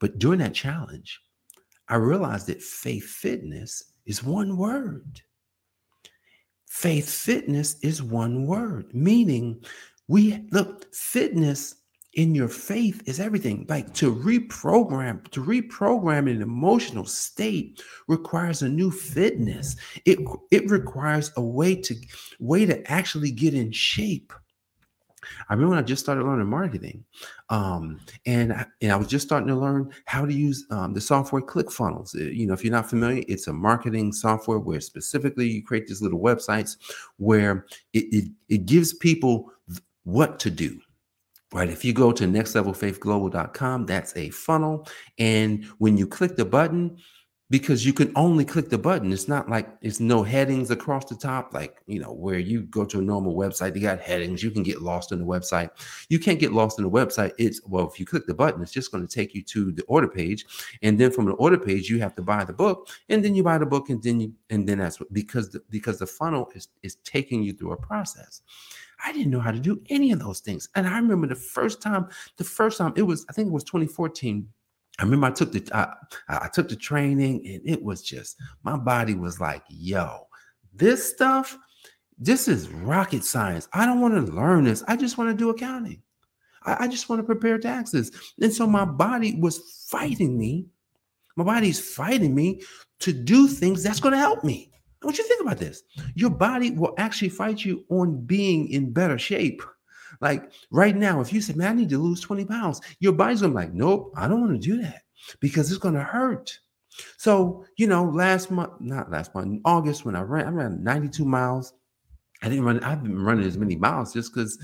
But 0.00 0.18
during 0.18 0.40
that 0.40 0.54
challenge, 0.54 1.20
I 1.88 1.96
realized 1.96 2.46
that 2.48 2.62
faith 2.62 3.04
fitness 3.04 3.92
is 4.06 4.22
one 4.22 4.56
word. 4.56 5.20
Faith 6.68 7.10
fitness 7.10 7.78
is 7.80 8.02
one 8.02 8.46
word, 8.46 8.94
meaning 8.94 9.64
we 10.06 10.46
look, 10.52 10.94
fitness 10.94 11.74
in 12.14 12.34
your 12.34 12.48
faith 12.48 13.02
is 13.06 13.20
everything. 13.20 13.66
Like 13.68 13.94
to 13.94 14.14
reprogram, 14.14 15.28
to 15.30 15.42
reprogram 15.42 16.30
an 16.30 16.42
emotional 16.42 17.04
state 17.04 17.82
requires 18.06 18.62
a 18.62 18.68
new 18.68 18.90
fitness. 18.90 19.76
It 20.04 20.18
it 20.50 20.68
requires 20.70 21.30
a 21.36 21.42
way 21.42 21.76
to 21.76 21.94
way 22.40 22.66
to 22.66 22.90
actually 22.90 23.30
get 23.30 23.54
in 23.54 23.70
shape. 23.72 24.32
I 25.48 25.54
remember 25.54 25.70
when 25.70 25.78
I 25.78 25.86
just 25.86 26.02
started 26.02 26.24
learning 26.24 26.46
marketing, 26.46 27.04
um, 27.50 28.00
and 28.26 28.52
I, 28.52 28.66
and 28.80 28.92
I 28.92 28.96
was 28.96 29.08
just 29.08 29.26
starting 29.26 29.48
to 29.48 29.56
learn 29.56 29.92
how 30.06 30.24
to 30.24 30.32
use 30.32 30.66
um, 30.70 30.94
the 30.94 31.00
software 31.00 31.42
ClickFunnels. 31.42 32.14
Uh, 32.14 32.30
you 32.30 32.46
know, 32.46 32.54
if 32.54 32.64
you're 32.64 32.72
not 32.72 32.88
familiar, 32.88 33.24
it's 33.28 33.48
a 33.48 33.52
marketing 33.52 34.12
software 34.12 34.58
where 34.58 34.80
specifically 34.80 35.48
you 35.48 35.62
create 35.62 35.86
these 35.86 36.02
little 36.02 36.20
websites 36.20 36.76
where 37.16 37.66
it 37.92 38.04
it, 38.12 38.24
it 38.48 38.66
gives 38.66 38.92
people 38.92 39.50
what 40.04 40.38
to 40.40 40.50
do 40.50 40.78
right? 41.52 41.70
If 41.70 41.84
you 41.84 41.92
go 41.92 42.12
to 42.12 42.24
nextlevelfaithglobal.com, 42.24 43.86
that's 43.86 44.14
a 44.16 44.30
funnel. 44.30 44.86
And 45.18 45.64
when 45.78 45.96
you 45.96 46.06
click 46.06 46.36
the 46.36 46.44
button, 46.44 46.98
because 47.50 47.86
you 47.86 47.92
can 47.94 48.12
only 48.14 48.44
click 48.44 48.68
the 48.68 48.76
button. 48.76 49.12
It's 49.12 49.28
not 49.28 49.48
like 49.48 49.68
it's 49.80 50.00
no 50.00 50.22
headings 50.22 50.70
across 50.70 51.06
the 51.06 51.14
top, 51.14 51.54
like 51.54 51.82
you 51.86 51.98
know, 51.98 52.12
where 52.12 52.38
you 52.38 52.62
go 52.62 52.84
to 52.84 52.98
a 52.98 53.02
normal 53.02 53.34
website, 53.34 53.74
you 53.74 53.80
got 53.80 54.00
headings, 54.00 54.42
you 54.42 54.50
can 54.50 54.62
get 54.62 54.82
lost 54.82 55.12
in 55.12 55.18
the 55.18 55.24
website. 55.24 55.70
You 56.10 56.18
can't 56.18 56.38
get 56.38 56.52
lost 56.52 56.78
in 56.78 56.84
the 56.84 56.90
website. 56.90 57.32
It's 57.38 57.60
well, 57.66 57.88
if 57.88 57.98
you 57.98 58.04
click 58.04 58.26
the 58.26 58.34
button, 58.34 58.62
it's 58.62 58.72
just 58.72 58.92
going 58.92 59.06
to 59.06 59.12
take 59.12 59.34
you 59.34 59.42
to 59.44 59.72
the 59.72 59.82
order 59.84 60.08
page. 60.08 60.44
And 60.82 60.98
then 60.98 61.10
from 61.10 61.24
the 61.24 61.32
order 61.32 61.58
page, 61.58 61.88
you 61.88 62.00
have 62.00 62.14
to 62.16 62.22
buy 62.22 62.44
the 62.44 62.52
book, 62.52 62.88
and 63.08 63.24
then 63.24 63.34
you 63.34 63.42
buy 63.42 63.58
the 63.58 63.66
book, 63.66 63.88
and 63.88 64.02
then 64.02 64.20
you 64.20 64.32
and 64.50 64.68
then 64.68 64.78
that's 64.78 65.00
what 65.00 65.12
because 65.12 65.50
the, 65.50 65.62
because 65.70 65.98
the 65.98 66.06
funnel 66.06 66.50
is 66.54 66.68
is 66.82 66.96
taking 66.96 67.42
you 67.42 67.54
through 67.54 67.72
a 67.72 67.76
process. 67.76 68.42
I 69.04 69.12
didn't 69.12 69.30
know 69.30 69.40
how 69.40 69.52
to 69.52 69.60
do 69.60 69.80
any 69.90 70.12
of 70.12 70.18
those 70.18 70.40
things. 70.40 70.68
And 70.74 70.86
I 70.86 70.96
remember 70.96 71.28
the 71.28 71.34
first 71.36 71.80
time, 71.80 72.08
the 72.36 72.44
first 72.44 72.78
time 72.78 72.92
it 72.96 73.02
was, 73.02 73.24
I 73.30 73.32
think 73.32 73.48
it 73.48 73.52
was 73.52 73.64
2014. 73.64 74.48
I 74.98 75.04
remember 75.04 75.28
I 75.28 75.30
took 75.30 75.52
the 75.52 75.68
I, 75.72 75.94
I 76.28 76.48
took 76.48 76.68
the 76.68 76.76
training 76.76 77.46
and 77.46 77.60
it 77.64 77.82
was 77.82 78.02
just 78.02 78.36
my 78.62 78.76
body 78.76 79.14
was 79.14 79.40
like, 79.40 79.62
yo, 79.68 80.26
this 80.74 81.08
stuff, 81.08 81.56
this 82.18 82.48
is 82.48 82.68
rocket 82.68 83.24
science. 83.24 83.68
I 83.72 83.86
don't 83.86 84.00
want 84.00 84.14
to 84.14 84.32
learn 84.32 84.64
this. 84.64 84.82
I 84.88 84.96
just 84.96 85.18
want 85.18 85.30
to 85.30 85.36
do 85.36 85.50
accounting. 85.50 86.02
I, 86.64 86.84
I 86.84 86.88
just 86.88 87.08
want 87.08 87.20
to 87.20 87.24
prepare 87.26 87.58
taxes. 87.58 88.10
And 88.40 88.52
so 88.52 88.66
my 88.66 88.84
body 88.84 89.36
was 89.40 89.86
fighting 89.88 90.36
me. 90.36 90.66
My 91.36 91.44
body's 91.44 91.78
fighting 91.94 92.34
me 92.34 92.62
to 93.00 93.12
do 93.12 93.46
things 93.46 93.82
that's 93.82 94.00
going 94.00 94.12
to 94.12 94.18
help 94.18 94.42
me. 94.42 94.72
Want 95.02 95.16
you 95.16 95.24
think 95.28 95.42
about 95.42 95.58
this. 95.58 95.84
Your 96.16 96.30
body 96.30 96.72
will 96.72 96.94
actually 96.98 97.28
fight 97.28 97.64
you 97.64 97.84
on 97.88 98.24
being 98.26 98.68
in 98.70 98.92
better 98.92 99.16
shape. 99.16 99.62
Like 100.20 100.52
right 100.70 100.96
now, 100.96 101.20
if 101.20 101.32
you 101.32 101.40
said, 101.40 101.56
man, 101.56 101.72
I 101.72 101.74
need 101.74 101.88
to 101.90 101.98
lose 101.98 102.20
20 102.20 102.44
pounds, 102.44 102.80
your 103.00 103.12
body's 103.12 103.40
gonna 103.40 103.52
be 103.52 103.56
like, 103.56 103.74
nope, 103.74 104.12
I 104.16 104.28
don't 104.28 104.40
want 104.40 104.60
to 104.60 104.68
do 104.68 104.82
that 104.82 105.02
because 105.40 105.70
it's 105.70 105.78
gonna 105.80 106.02
hurt. 106.02 106.58
So, 107.16 107.64
you 107.76 107.86
know, 107.86 108.04
last 108.04 108.50
month, 108.50 108.72
not 108.80 109.10
last 109.10 109.34
month, 109.34 109.46
in 109.46 109.60
August, 109.64 110.04
when 110.04 110.16
I 110.16 110.22
ran, 110.22 110.46
I 110.46 110.50
ran 110.50 110.82
92 110.82 111.24
miles. 111.24 111.72
I 112.42 112.48
didn't 112.48 112.64
run, 112.64 112.80
I've 112.80 113.02
been 113.02 113.22
running 113.22 113.46
as 113.46 113.58
many 113.58 113.76
miles 113.76 114.12
just 114.12 114.32
because 114.32 114.58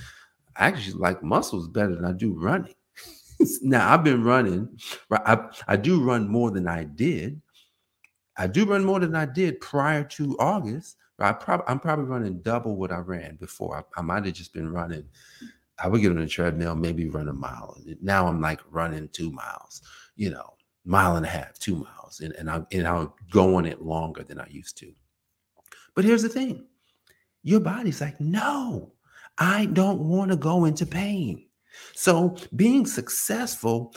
I 0.57 0.67
actually 0.67 0.99
like 0.99 1.23
muscles 1.23 1.69
better 1.69 1.95
than 1.95 2.05
I 2.05 2.13
do 2.13 2.33
running. 2.33 2.75
now 3.63 3.93
I've 3.93 4.05
been 4.05 4.23
running, 4.23 4.69
I, 5.11 5.49
I 5.67 5.77
do 5.77 6.03
run 6.03 6.29
more 6.29 6.51
than 6.51 6.69
I 6.69 6.85
did, 6.85 7.41
I 8.37 8.47
do 8.47 8.65
run 8.65 8.85
more 8.85 9.01
than 9.01 9.15
I 9.15 9.27
did 9.27 9.61
prior 9.61 10.05
to 10.05 10.37
August. 10.39 10.97
I 11.19 11.33
probably 11.33 11.67
I'm 11.69 11.79
probably 11.79 12.07
running 12.07 12.41
double 12.43 12.77
what 12.77 12.93
I 12.93 12.99
ran 12.99 13.37
before. 13.37 13.77
I, 13.77 14.01
I 14.01 14.03
might 14.03 14.25
have 14.25 14.35
just 14.35 14.53
been 14.53 14.73
running. 14.73 15.05
I 15.79 15.89
would 15.89 16.01
get 16.01 16.11
on 16.11 16.19
the 16.19 16.27
treadmill, 16.27 16.75
maybe 16.75 17.09
run 17.09 17.29
a 17.29 17.33
mile. 17.33 17.77
Now 18.01 18.27
I'm 18.27 18.41
like 18.41 18.61
running 18.71 19.09
two 19.09 19.31
miles, 19.33 19.83
you 20.17 20.31
know, 20.31 20.55
mile 20.85 21.17
and 21.17 21.27
a 21.27 21.29
half, 21.29 21.59
two 21.59 21.77
miles, 21.77 22.21
and, 22.21 22.33
and 22.35 22.51
I'm 22.51 22.67
and 22.73 22.87
I'm 22.87 23.13
going 23.31 23.67
it 23.67 23.83
longer 23.83 24.23
than 24.23 24.41
I 24.41 24.47
used 24.49 24.77
to. 24.79 24.93
But 25.95 26.05
here's 26.05 26.23
the 26.23 26.29
thing: 26.29 26.67
your 27.43 27.61
body's 27.61 28.01
like, 28.01 28.21
no, 28.21 28.93
I 29.39 29.67
don't 29.67 30.01
want 30.01 30.31
to 30.31 30.37
go 30.37 30.65
into 30.65 30.87
pain. 30.87 31.47
So 31.95 32.37
being 32.57 32.87
successful 32.87 33.95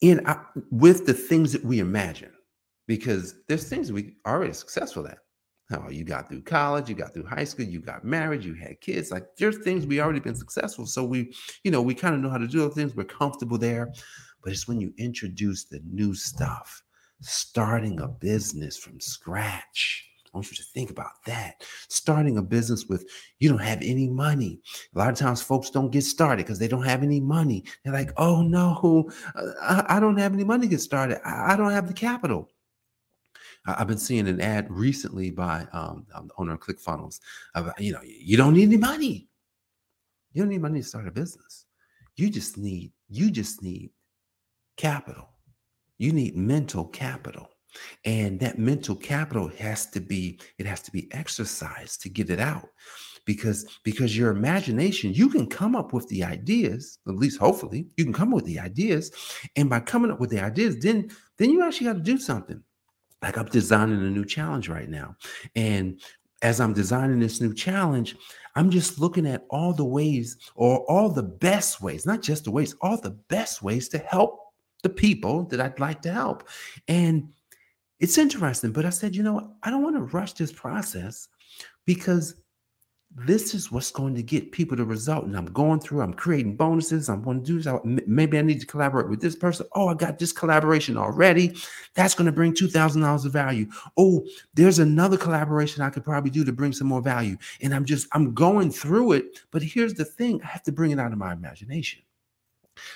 in 0.00 0.24
uh, 0.26 0.42
with 0.70 1.06
the 1.06 1.14
things 1.14 1.52
that 1.52 1.64
we 1.64 1.78
imagine 1.80 2.32
because 2.86 3.34
there's 3.48 3.68
things 3.68 3.90
we 3.90 4.16
already 4.26 4.52
successful 4.52 5.06
at. 5.06 5.18
How 5.70 5.88
you 5.88 6.04
got 6.04 6.28
through 6.28 6.42
college, 6.42 6.90
you 6.90 6.94
got 6.94 7.14
through 7.14 7.26
high 7.26 7.44
school, 7.44 7.64
you 7.64 7.80
got 7.80 8.04
married, 8.04 8.44
you 8.44 8.54
had 8.54 8.80
kids. 8.80 9.10
Like 9.10 9.24
there's 9.38 9.58
things 9.58 9.86
we 9.86 10.00
already 10.00 10.20
been 10.20 10.34
successful. 10.34 10.84
So 10.84 11.02
we, 11.04 11.32
you 11.62 11.70
know, 11.70 11.80
we 11.80 11.94
kind 11.94 12.14
of 12.14 12.20
know 12.20 12.28
how 12.28 12.38
to 12.38 12.46
do 12.46 12.58
those 12.58 12.74
things. 12.74 12.94
We're 12.94 13.04
comfortable 13.04 13.56
there. 13.56 13.92
But 14.42 14.52
it's 14.52 14.68
when 14.68 14.80
you 14.80 14.92
introduce 14.98 15.64
the 15.64 15.80
new 15.90 16.14
stuff, 16.14 16.82
starting 17.20 18.00
a 18.00 18.08
business 18.08 18.76
from 18.76 19.00
scratch. 19.00 20.06
I 20.34 20.36
want 20.36 20.50
you 20.50 20.56
to 20.56 20.64
think 20.64 20.90
about 20.90 21.24
that. 21.26 21.62
Starting 21.88 22.38
a 22.38 22.42
business 22.42 22.86
with 22.86 23.06
you 23.38 23.48
don't 23.48 23.58
have 23.58 23.80
any 23.82 24.08
money. 24.08 24.60
A 24.94 24.98
lot 24.98 25.10
of 25.10 25.16
times, 25.16 25.40
folks 25.40 25.70
don't 25.70 25.92
get 25.92 26.02
started 26.02 26.44
because 26.44 26.58
they 26.58 26.66
don't 26.66 26.84
have 26.84 27.04
any 27.04 27.20
money. 27.20 27.64
They're 27.84 27.92
like, 27.92 28.10
"Oh 28.16 28.42
no, 28.42 29.08
uh, 29.36 29.52
I, 29.62 29.96
I 29.96 30.00
don't 30.00 30.18
have 30.18 30.34
any 30.34 30.42
money 30.44 30.66
to 30.66 30.70
get 30.70 30.80
started. 30.80 31.20
I, 31.24 31.52
I 31.52 31.56
don't 31.56 31.70
have 31.70 31.86
the 31.86 31.94
capital." 31.94 32.50
I've 33.66 33.88
been 33.88 33.98
seeing 33.98 34.28
an 34.28 34.40
ad 34.40 34.70
recently 34.70 35.30
by 35.30 35.66
um, 35.72 36.06
the 36.10 36.28
owner 36.36 36.54
of 36.54 36.60
ClickFunnels. 36.60 37.20
About, 37.54 37.80
you 37.80 37.92
know, 37.92 38.00
you 38.02 38.36
don't 38.36 38.54
need 38.54 38.64
any 38.64 38.76
money. 38.76 39.28
You 40.32 40.42
don't 40.42 40.50
need 40.50 40.60
money 40.60 40.80
to 40.80 40.86
start 40.86 41.08
a 41.08 41.10
business. 41.10 41.64
You 42.16 42.30
just 42.30 42.58
need 42.58 42.92
you 43.08 43.30
just 43.30 43.62
need 43.62 43.90
capital. 44.76 45.28
You 45.98 46.12
need 46.12 46.36
mental 46.36 46.84
capital. 46.84 47.48
And 48.04 48.38
that 48.40 48.58
mental 48.58 48.94
capital 48.94 49.48
has 49.58 49.86
to 49.90 50.00
be 50.00 50.38
it 50.58 50.66
has 50.66 50.82
to 50.82 50.92
be 50.92 51.12
exercised 51.12 52.02
to 52.02 52.08
get 52.08 52.30
it 52.30 52.40
out 52.40 52.68
because 53.24 53.66
because 53.84 54.16
your 54.16 54.30
imagination 54.30 55.12
you 55.12 55.28
can 55.28 55.46
come 55.46 55.74
up 55.74 55.92
with 55.92 56.06
the 56.08 56.22
ideas 56.22 56.98
at 57.08 57.16
least 57.16 57.38
hopefully 57.38 57.86
you 57.96 58.04
can 58.04 58.12
come 58.12 58.28
up 58.28 58.36
with 58.36 58.44
the 58.44 58.60
ideas 58.60 59.10
and 59.56 59.70
by 59.70 59.80
coming 59.80 60.10
up 60.10 60.20
with 60.20 60.30
the 60.30 60.38
ideas 60.38 60.76
then 60.80 61.10
then 61.38 61.50
you 61.50 61.62
actually 61.62 61.86
got 61.86 61.94
to 61.94 62.00
do 62.00 62.18
something 62.18 62.62
like 63.24 63.38
I'm 63.38 63.46
designing 63.46 64.02
a 64.02 64.10
new 64.10 64.24
challenge 64.24 64.68
right 64.68 64.88
now. 64.88 65.16
And 65.56 65.98
as 66.42 66.60
I'm 66.60 66.74
designing 66.74 67.20
this 67.20 67.40
new 67.40 67.54
challenge, 67.54 68.16
I'm 68.54 68.70
just 68.70 68.98
looking 68.98 69.26
at 69.26 69.46
all 69.48 69.72
the 69.72 69.84
ways 69.84 70.36
or 70.54 70.80
all 70.90 71.08
the 71.08 71.22
best 71.22 71.80
ways, 71.80 72.04
not 72.04 72.20
just 72.20 72.44
the 72.44 72.50
ways, 72.50 72.76
all 72.82 73.00
the 73.00 73.18
best 73.28 73.62
ways 73.62 73.88
to 73.88 73.98
help 73.98 74.38
the 74.82 74.90
people 74.90 75.44
that 75.44 75.58
I'd 75.58 75.80
like 75.80 76.02
to 76.02 76.12
help. 76.12 76.46
And 76.86 77.30
it's 77.98 78.18
interesting, 78.18 78.72
but 78.72 78.84
I 78.84 78.90
said, 78.90 79.16
you 79.16 79.22
know? 79.22 79.54
I 79.62 79.70
don't 79.70 79.82
want 79.82 79.96
to 79.96 80.02
rush 80.02 80.34
this 80.34 80.52
process 80.52 81.28
because 81.86 82.34
this 83.16 83.54
is 83.54 83.70
what's 83.70 83.92
going 83.92 84.14
to 84.16 84.22
get 84.22 84.50
people 84.50 84.76
the 84.76 84.84
result. 84.84 85.24
And 85.24 85.36
I'm 85.36 85.46
going 85.46 85.78
through, 85.78 86.02
I'm 86.02 86.14
creating 86.14 86.56
bonuses. 86.56 87.08
I'm 87.08 87.22
going 87.22 87.40
to 87.40 87.46
do 87.46 87.56
this. 87.58 87.66
I, 87.66 87.78
Maybe 87.84 88.38
I 88.38 88.42
need 88.42 88.60
to 88.60 88.66
collaborate 88.66 89.08
with 89.08 89.20
this 89.20 89.36
person. 89.36 89.66
Oh, 89.72 89.88
I 89.88 89.94
got 89.94 90.18
this 90.18 90.32
collaboration 90.32 90.96
already. 90.96 91.54
That's 91.94 92.14
going 92.14 92.26
to 92.26 92.32
bring 92.32 92.54
$2,000 92.54 93.24
of 93.24 93.32
value. 93.32 93.66
Oh, 93.96 94.26
there's 94.54 94.80
another 94.80 95.16
collaboration 95.16 95.82
I 95.82 95.90
could 95.90 96.04
probably 96.04 96.30
do 96.30 96.44
to 96.44 96.52
bring 96.52 96.72
some 96.72 96.88
more 96.88 97.02
value. 97.02 97.36
And 97.60 97.72
I'm 97.72 97.84
just, 97.84 98.08
I'm 98.12 98.34
going 98.34 98.72
through 98.72 99.12
it. 99.12 99.40
But 99.52 99.62
here's 99.62 99.94
the 99.94 100.04
thing 100.04 100.42
I 100.42 100.46
have 100.46 100.64
to 100.64 100.72
bring 100.72 100.90
it 100.90 100.98
out 100.98 101.12
of 101.12 101.18
my 101.18 101.32
imagination. 101.32 102.02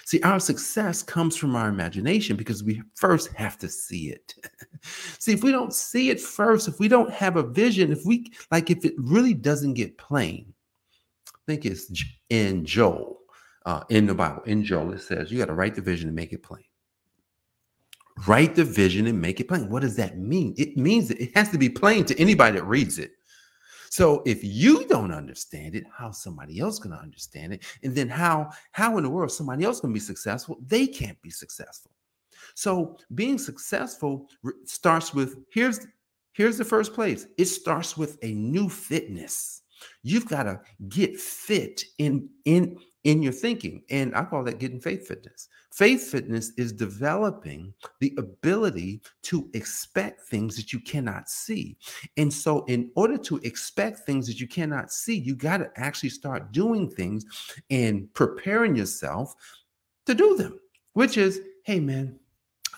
See, 0.04 0.20
our 0.23 0.40
success 0.40 1.02
comes 1.02 1.37
from 1.37 1.54
our 1.54 1.68
imagination 1.68 2.37
because 2.37 2.64
we 2.64 2.82
first 2.94 3.32
have 3.35 3.58
to 3.58 3.68
see 3.68 4.11
it. 4.11 4.35
see, 5.18 5.32
if 5.32 5.42
we 5.42 5.52
don't 5.52 5.73
see 5.73 6.11
it 6.11 6.20
first, 6.20 6.68
if 6.68 6.78
we 6.80 6.88
don't 6.88 7.12
have 7.12 7.37
a 7.37 7.42
vision, 7.42 7.92
if 7.92 8.04
we 8.04 8.32
like, 8.50 8.70
if 8.70 8.85
it 8.85 8.94
really 8.99 9.35
doesn't 9.35 9.75
get 9.75 9.99
plain, 9.99 10.52
I 11.35 11.38
think 11.47 11.64
it's 11.64 11.92
in 12.30 12.64
Joel, 12.64 13.18
uh, 13.66 13.85
in 13.90 14.06
the 14.06 14.14
Bible, 14.14 14.42
in 14.44 14.64
Joel, 14.64 14.92
it 14.92 15.00
says 15.00 15.30
you 15.30 15.38
got 15.38 15.47
to 15.47 15.54
write 15.54 15.75
the 15.75 15.82
vision 15.82 16.08
and 16.08 16.16
make 16.16 16.32
it 16.32 16.42
plain. 16.42 16.64
Write 18.26 18.56
the 18.56 18.64
vision 18.64 19.06
and 19.06 19.20
make 19.20 19.40
it 19.40 19.47
plain. 19.47 19.70
What 19.70 19.82
does 19.82 19.97
that 19.97 20.18
mean? 20.18 20.54
It 20.58 20.76
means 20.76 21.08
that 21.08 21.20
it 21.20 21.30
has 21.37 21.50
to 21.50 21.58
be 21.58 21.68
plain 21.68 22.04
to 22.06 22.18
anybody 22.18 22.58
that 22.58 22.64
reads 22.64 22.99
it. 22.99 23.12
So 23.90 24.23
if 24.26 24.42
you 24.42 24.87
don't 24.87 25.12
understand 25.12 25.75
it, 25.75 25.85
how 25.92 26.11
somebody 26.11 26.61
else 26.61 26.78
going 26.78 26.97
to 26.97 27.02
understand 27.02 27.52
it? 27.52 27.64
And 27.83 27.95
then 27.95 28.09
how 28.09 28.50
how 28.73 28.97
in 28.99 29.04
the 29.04 29.11
world 29.11 29.33
somebody 29.33 29.64
else 29.64 29.80
going 29.80 29.92
to 29.92 29.99
be 29.99 30.04
successful? 30.04 30.59
They 30.66 30.87
can't 30.87 31.21
be 31.23 31.30
successful. 31.30 31.90
So 32.54 32.97
being 33.14 33.38
successful 33.38 34.28
starts 34.64 35.14
with 35.14 35.38
here's 35.50 35.87
Here's 36.38 36.57
the 36.57 36.64
first 36.64 36.95
place 36.95 37.26
it 37.37 37.47
starts 37.47 37.97
with 37.97 38.16
a 38.23 38.33
new 38.33 38.68
fitness. 38.68 39.62
You've 40.04 40.28
got 40.28 40.45
to 40.45 40.61
get 40.88 41.18
fit 41.18 41.83
in, 41.99 42.28
in, 42.45 42.78
in 43.09 43.23
your 43.23 43.33
thinking. 43.33 43.83
And 43.88 44.15
I 44.15 44.23
call 44.23 44.45
that 44.45 44.59
getting 44.59 44.81
faith 44.81 45.09
fitness. 45.09 45.49
Faith 45.73 46.11
fitness 46.11 46.53
is 46.59 46.75
developing 46.75 47.73
the 48.00 48.15
ability 48.19 49.00
to 49.23 49.49
expect 49.55 50.27
things 50.27 50.57
that 50.57 50.75
you 50.75 50.81
cannot 50.81 51.31
see. 51.31 51.79
And 52.19 52.31
so, 52.31 52.67
in 52.67 52.91
order 52.97 53.17
to 53.17 53.38
expect 53.38 54.00
things 54.00 54.27
that 54.27 54.41
you 54.41 54.47
cannot 54.47 54.93
see, 54.93 55.17
you 55.17 55.35
got 55.35 55.57
to 55.59 55.71
actually 55.77 56.11
start 56.11 56.53
doing 56.53 56.91
things 56.91 57.25
and 57.71 58.12
preparing 58.12 58.77
yourself 58.77 59.35
to 60.05 60.15
do 60.15 60.37
them, 60.37 60.61
which 60.93 61.17
is, 61.17 61.41
hey, 61.65 61.81
man, 61.81 62.19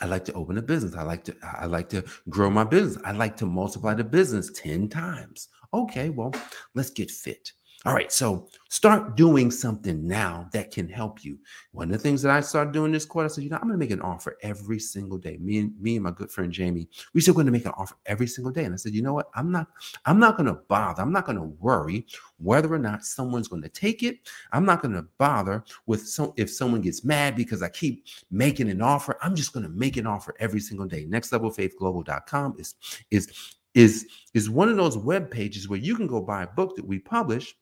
I 0.00 0.06
like 0.06 0.24
to 0.26 0.32
open 0.34 0.58
a 0.58 0.62
business. 0.62 0.94
I 0.94 1.02
like 1.02 1.24
to 1.24 1.34
I 1.42 1.66
like 1.66 1.88
to 1.88 2.04
grow 2.28 2.50
my 2.50 2.64
business. 2.64 3.02
I 3.04 3.10
like 3.10 3.36
to 3.38 3.46
multiply 3.46 3.94
the 3.94 4.04
business 4.04 4.48
10 4.54 4.90
times. 4.90 5.48
Okay, 5.74 6.08
well, 6.08 6.32
let's 6.74 6.90
get 6.90 7.10
fit. 7.10 7.52
All 7.86 7.94
right, 7.94 8.12
so 8.12 8.46
start 8.68 9.16
doing 9.16 9.50
something 9.50 10.06
now 10.06 10.46
that 10.52 10.70
can 10.70 10.86
help 10.86 11.24
you. 11.24 11.38
One 11.72 11.86
of 11.86 11.92
the 11.92 11.98
things 11.98 12.20
that 12.20 12.30
I 12.30 12.42
started 12.42 12.74
doing 12.74 12.92
this 12.92 13.06
quarter, 13.06 13.24
I 13.24 13.28
said, 13.28 13.42
you 13.42 13.48
know, 13.48 13.56
I'm 13.56 13.68
going 13.68 13.72
to 13.72 13.78
make 13.78 13.90
an 13.90 14.02
offer 14.02 14.36
every 14.42 14.78
single 14.78 15.16
day. 15.16 15.38
Me 15.38 15.60
and 15.60 15.80
me 15.80 15.96
and 15.96 16.04
my 16.04 16.10
good 16.10 16.30
friend 16.30 16.52
Jamie, 16.52 16.90
we're 17.14 17.32
going 17.32 17.46
to 17.46 17.52
make 17.52 17.64
an 17.64 17.72
offer 17.78 17.96
every 18.04 18.26
single 18.26 18.52
day. 18.52 18.64
And 18.64 18.74
I 18.74 18.76
said, 18.76 18.92
you 18.92 19.00
know 19.00 19.14
what? 19.14 19.30
I'm 19.34 19.50
not, 19.50 19.68
I'm 20.04 20.18
not 20.18 20.36
going 20.36 20.48
to 20.48 20.60
bother. 20.68 21.00
I'm 21.00 21.10
not 21.10 21.24
going 21.24 21.38
to 21.38 21.56
worry 21.58 22.04
whether 22.36 22.70
or 22.70 22.78
not 22.78 23.06
someone's 23.06 23.48
going 23.48 23.62
to 23.62 23.70
take 23.70 24.02
it. 24.02 24.28
I'm 24.52 24.66
not 24.66 24.82
going 24.82 24.92
to 24.92 25.06
bother 25.16 25.64
with 25.86 26.06
some 26.06 26.34
if 26.36 26.50
someone 26.50 26.82
gets 26.82 27.02
mad 27.02 27.34
because 27.34 27.62
I 27.62 27.70
keep 27.70 28.04
making 28.30 28.68
an 28.68 28.82
offer. 28.82 29.16
I'm 29.22 29.34
just 29.34 29.54
going 29.54 29.64
to 29.64 29.72
make 29.72 29.96
an 29.96 30.06
offer 30.06 30.34
every 30.38 30.60
single 30.60 30.86
day. 30.86 31.06
Nextlevelfaithglobal.com 31.06 32.56
is 32.58 32.74
is 33.10 33.56
is 33.72 34.06
is 34.34 34.50
one 34.50 34.68
of 34.68 34.76
those 34.76 34.98
web 34.98 35.30
pages 35.30 35.66
where 35.66 35.78
you 35.78 35.96
can 35.96 36.06
go 36.06 36.20
buy 36.20 36.42
a 36.42 36.46
book 36.46 36.76
that 36.76 36.86
we 36.86 36.98
publish 36.98 37.54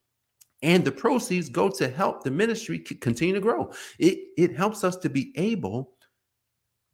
and 0.63 0.85
the 0.85 0.93
proceeds 0.93 1.49
go 1.49 1.69
to 1.69 1.89
help 1.89 2.23
the 2.23 2.31
ministry 2.31 2.79
continue 2.79 3.35
to 3.35 3.41
grow. 3.41 3.73
It, 3.99 4.19
it 4.37 4.57
helps 4.57 4.85
us 4.85 4.97
to 4.97 5.09
be 5.09 5.33
able 5.37 5.93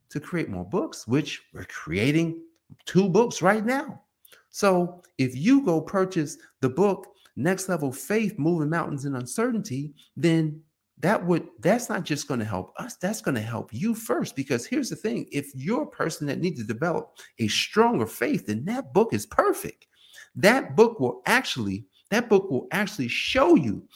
to 0.09 0.19
create 0.19 0.49
more 0.49 0.65
books, 0.65 1.07
which 1.07 1.41
we're 1.53 1.65
creating 1.65 2.41
two 2.85 3.09
books 3.09 3.41
right 3.41 3.65
now. 3.65 4.01
So 4.49 5.01
if 5.17 5.35
you 5.35 5.65
go 5.65 5.81
purchase 5.81 6.37
the 6.61 6.69
book 6.69 7.07
Next 7.35 7.67
Level 7.67 7.91
Faith 7.91 8.37
Moving 8.37 8.69
Mountains 8.69 9.05
in 9.05 9.15
Uncertainty, 9.15 9.93
then 10.15 10.61
that 10.99 11.23
would 11.25 11.47
that's 11.59 11.89
not 11.89 12.03
just 12.03 12.27
going 12.27 12.39
to 12.39 12.45
help 12.45 12.71
us 12.77 12.95
that's 12.95 13.21
going 13.21 13.35
to 13.35 13.41
help 13.41 13.73
you 13.73 13.93
first 13.93 14.35
because 14.35 14.65
here's 14.65 14.89
the 14.89 14.95
thing 14.95 15.27
if 15.31 15.51
you're 15.53 15.83
a 15.83 15.87
person 15.87 16.25
that 16.25 16.39
needs 16.39 16.59
to 16.59 16.65
develop 16.65 17.17
a 17.39 17.49
stronger 17.49 18.05
faith 18.05 18.45
then 18.45 18.63
that 18.63 18.93
book 18.93 19.13
is 19.13 19.25
perfect 19.25 19.87
that 20.35 20.75
book 20.75 20.99
will 20.99 21.21
actually 21.25 21.85
that 22.11 22.29
book 22.29 22.49
will 22.49 22.67
actually 22.71 23.07
show 23.07 23.55
you. 23.55 23.87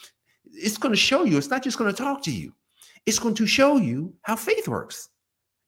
It's 0.52 0.78
going 0.78 0.92
to 0.92 1.00
show 1.00 1.24
you. 1.24 1.38
It's 1.38 1.50
not 1.50 1.62
just 1.62 1.78
going 1.78 1.92
to 1.92 1.96
talk 1.96 2.22
to 2.24 2.32
you. 2.32 2.52
It's 3.06 3.18
going 3.18 3.34
to 3.36 3.46
show 3.46 3.76
you 3.76 4.14
how 4.22 4.36
faith 4.36 4.68
works. 4.68 5.08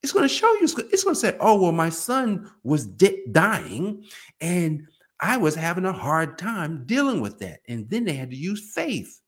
It's 0.02 0.12
going 0.12 0.28
to 0.28 0.34
show 0.34 0.52
you. 0.54 0.64
It's 0.64 1.04
going 1.04 1.14
to 1.14 1.20
say, 1.20 1.36
"Oh, 1.38 1.60
well, 1.62 1.72
my 1.72 1.88
son 1.88 2.50
was 2.64 2.86
di- 2.86 3.24
dying, 3.30 4.04
and 4.40 4.86
I 5.20 5.36
was 5.36 5.54
having 5.54 5.84
a 5.84 5.92
hard 5.92 6.38
time 6.38 6.84
dealing 6.86 7.20
with 7.20 7.38
that." 7.38 7.60
And 7.68 7.88
then 7.88 8.04
they 8.04 8.14
had 8.14 8.30
to 8.30 8.36
use 8.36 8.72
faith. 8.74 9.20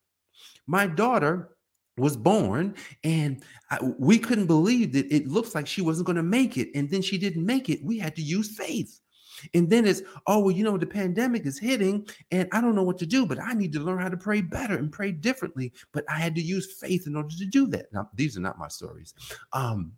My 0.66 0.86
daughter 0.86 1.54
was 1.96 2.16
born 2.16 2.74
and 3.04 3.42
I, 3.70 3.78
we 3.98 4.18
couldn't 4.18 4.46
believe 4.46 4.92
that 4.94 5.12
it 5.14 5.28
looks 5.28 5.54
like 5.54 5.66
she 5.66 5.82
wasn't 5.82 6.06
going 6.06 6.16
to 6.16 6.22
make 6.22 6.56
it 6.56 6.68
and 6.74 6.90
then 6.90 7.02
she 7.02 7.18
didn't 7.18 7.46
make 7.46 7.68
it 7.68 7.84
we 7.84 7.98
had 7.98 8.16
to 8.16 8.22
use 8.22 8.56
faith 8.56 9.00
and 9.52 9.68
then 9.68 9.86
it's, 9.86 10.02
oh, 10.26 10.40
well, 10.40 10.54
you 10.54 10.64
know, 10.64 10.78
the 10.78 10.86
pandemic 10.86 11.46
is 11.46 11.58
hitting 11.58 12.06
and 12.30 12.48
I 12.52 12.60
don't 12.60 12.74
know 12.74 12.82
what 12.82 12.98
to 12.98 13.06
do, 13.06 13.26
but 13.26 13.40
I 13.40 13.52
need 13.54 13.72
to 13.74 13.80
learn 13.80 14.00
how 14.00 14.08
to 14.08 14.16
pray 14.16 14.40
better 14.40 14.76
and 14.76 14.92
pray 14.92 15.12
differently. 15.12 15.72
But 15.92 16.04
I 16.08 16.18
had 16.18 16.34
to 16.36 16.42
use 16.42 16.72
faith 16.72 17.06
in 17.06 17.16
order 17.16 17.34
to 17.36 17.46
do 17.46 17.66
that. 17.68 17.92
Now, 17.92 18.10
these 18.14 18.36
are 18.36 18.40
not 18.40 18.58
my 18.58 18.68
stories. 18.68 19.14
Um, 19.52 19.92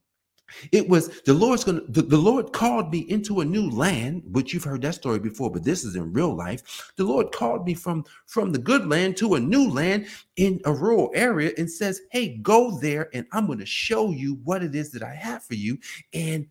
it 0.73 0.89
was 0.89 1.21
the 1.23 1.35
Lord's 1.35 1.65
gonna 1.65 1.81
the, 1.89 2.03
the, 2.03 2.17
Lord 2.17 2.53
called 2.53 2.93
me 2.93 3.01
into 3.01 3.41
a 3.41 3.45
new 3.45 3.69
land, 3.69 4.23
which 4.31 4.55
you've 4.55 4.65
heard 4.65 4.83
that 4.83 4.95
story 4.95 5.19
before, 5.19 5.51
but 5.51 5.65
this 5.65 5.85
is 5.85 5.97
in 5.97 6.13
real 6.13 6.35
life. 6.35 6.93
The 6.97 7.05
Lord 7.05 7.33
called 7.33 7.67
me 7.67 7.75
from 7.75 8.05
from 8.27 8.53
the 8.53 8.59
good 8.59 8.87
land 8.87 9.17
to 9.19 9.35
a 9.35 9.41
new 9.41 9.69
land 9.69 10.07
in 10.37 10.61
a 10.65 10.73
rural 10.73 11.11
area 11.15 11.53
and 11.59 11.71
says, 11.71 12.03
Hey, 12.11 12.39
go 12.39 12.79
there 12.79 13.11
and 13.13 13.27
I'm 13.33 13.47
going 13.47 13.59
to 13.59 13.67
show 13.67 14.11
you 14.11 14.39
what 14.45 14.63
it 14.63 14.75
is 14.75 14.93
that 14.93 15.03
I 15.03 15.15
have 15.15 15.43
for 15.43 15.55
you. 15.55 15.79
And 16.15 16.47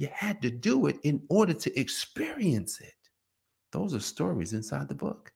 you 0.00 0.08
had 0.14 0.40
to 0.40 0.50
do 0.50 0.86
it 0.86 0.98
in 1.02 1.22
order 1.28 1.52
to 1.52 1.78
experience 1.78 2.80
it. 2.80 2.94
Those 3.70 3.94
are 3.94 4.00
stories 4.00 4.54
inside 4.54 4.88
the 4.88 4.94
book. 4.94 5.30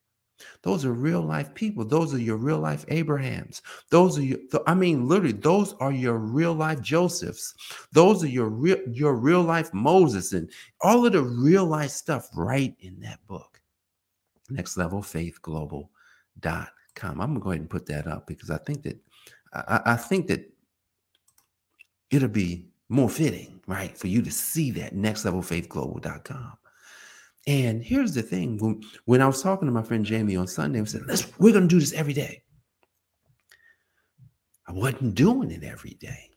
Those 0.63 0.87
are 0.87 0.93
real 0.95 1.21
life 1.21 1.53
people. 1.55 1.85
Those 1.85 2.15
are 2.15 2.19
your 2.19 2.39
real 2.39 2.61
life 2.61 2.87
Abrahams. 2.89 3.61
Those 3.91 4.19
are 4.19 4.23
your, 4.23 4.39
I 4.67 4.73
mean, 4.73 5.07
literally, 5.07 5.35
those 5.35 5.75
are 5.75 5.93
your 5.93 6.17
real 6.17 6.55
life 6.55 6.81
Josephs. 6.81 7.55
Those 7.93 8.25
are 8.25 8.29
your 8.29 8.49
real, 8.49 8.79
your 8.91 9.17
real 9.17 9.43
life 9.43 9.73
Moses 9.75 10.33
and 10.33 10.51
all 10.81 11.05
of 11.05 11.13
the 11.13 11.23
real 11.23 11.67
life 11.67 11.91
stuff 11.91 12.31
right 12.35 12.75
in 12.81 12.99
that 13.01 13.25
book. 13.27 13.61
Next 14.49 14.79
level 14.79 15.03
faith 15.03 15.43
global.com. 15.43 15.91
I'm 17.03 17.17
gonna 17.17 17.41
go 17.41 17.51
ahead 17.51 17.61
and 17.61 17.71
put 17.71 17.85
that 17.87 18.07
up 18.07 18.27
because 18.27 18.49
I 18.49 18.57
think 18.57 18.83
that 18.85 18.99
I, 19.53 19.81
I 19.93 19.97
think 19.97 20.27
that 20.29 20.51
it'll 22.11 22.29
be 22.29 22.71
more 22.95 23.11
fitting, 23.11 23.61
right, 23.67 23.97
for 23.97 24.07
you 24.07 24.23
to 24.23 24.31
see 24.31 24.71
that 24.73 24.95
nextlevelfaithglobal.com. 24.95 26.53
And 27.47 27.83
here's 27.83 28.15
the 28.15 28.23
thing: 28.23 28.59
when, 28.59 28.83
when 29.05 29.21
I 29.21 29.27
was 29.27 29.43
talking 29.43 29.67
to 29.67 29.73
my 29.73 29.83
friend 29.83 30.05
Jamie 30.05 30.37
on 30.37 30.47
Sunday, 30.47 30.81
I 30.81 30.85
said, 30.85 31.03
"Let's 31.07 31.27
we're 31.39 31.53
going 31.53 31.69
to 31.69 31.75
do 31.75 31.81
this 31.81 31.93
every 31.93 32.15
day." 32.15 32.43
I 34.67 34.73
wasn't 34.73 35.15
doing 35.15 35.51
it 35.51 35.63
every 35.63 35.95
day. 36.01 36.31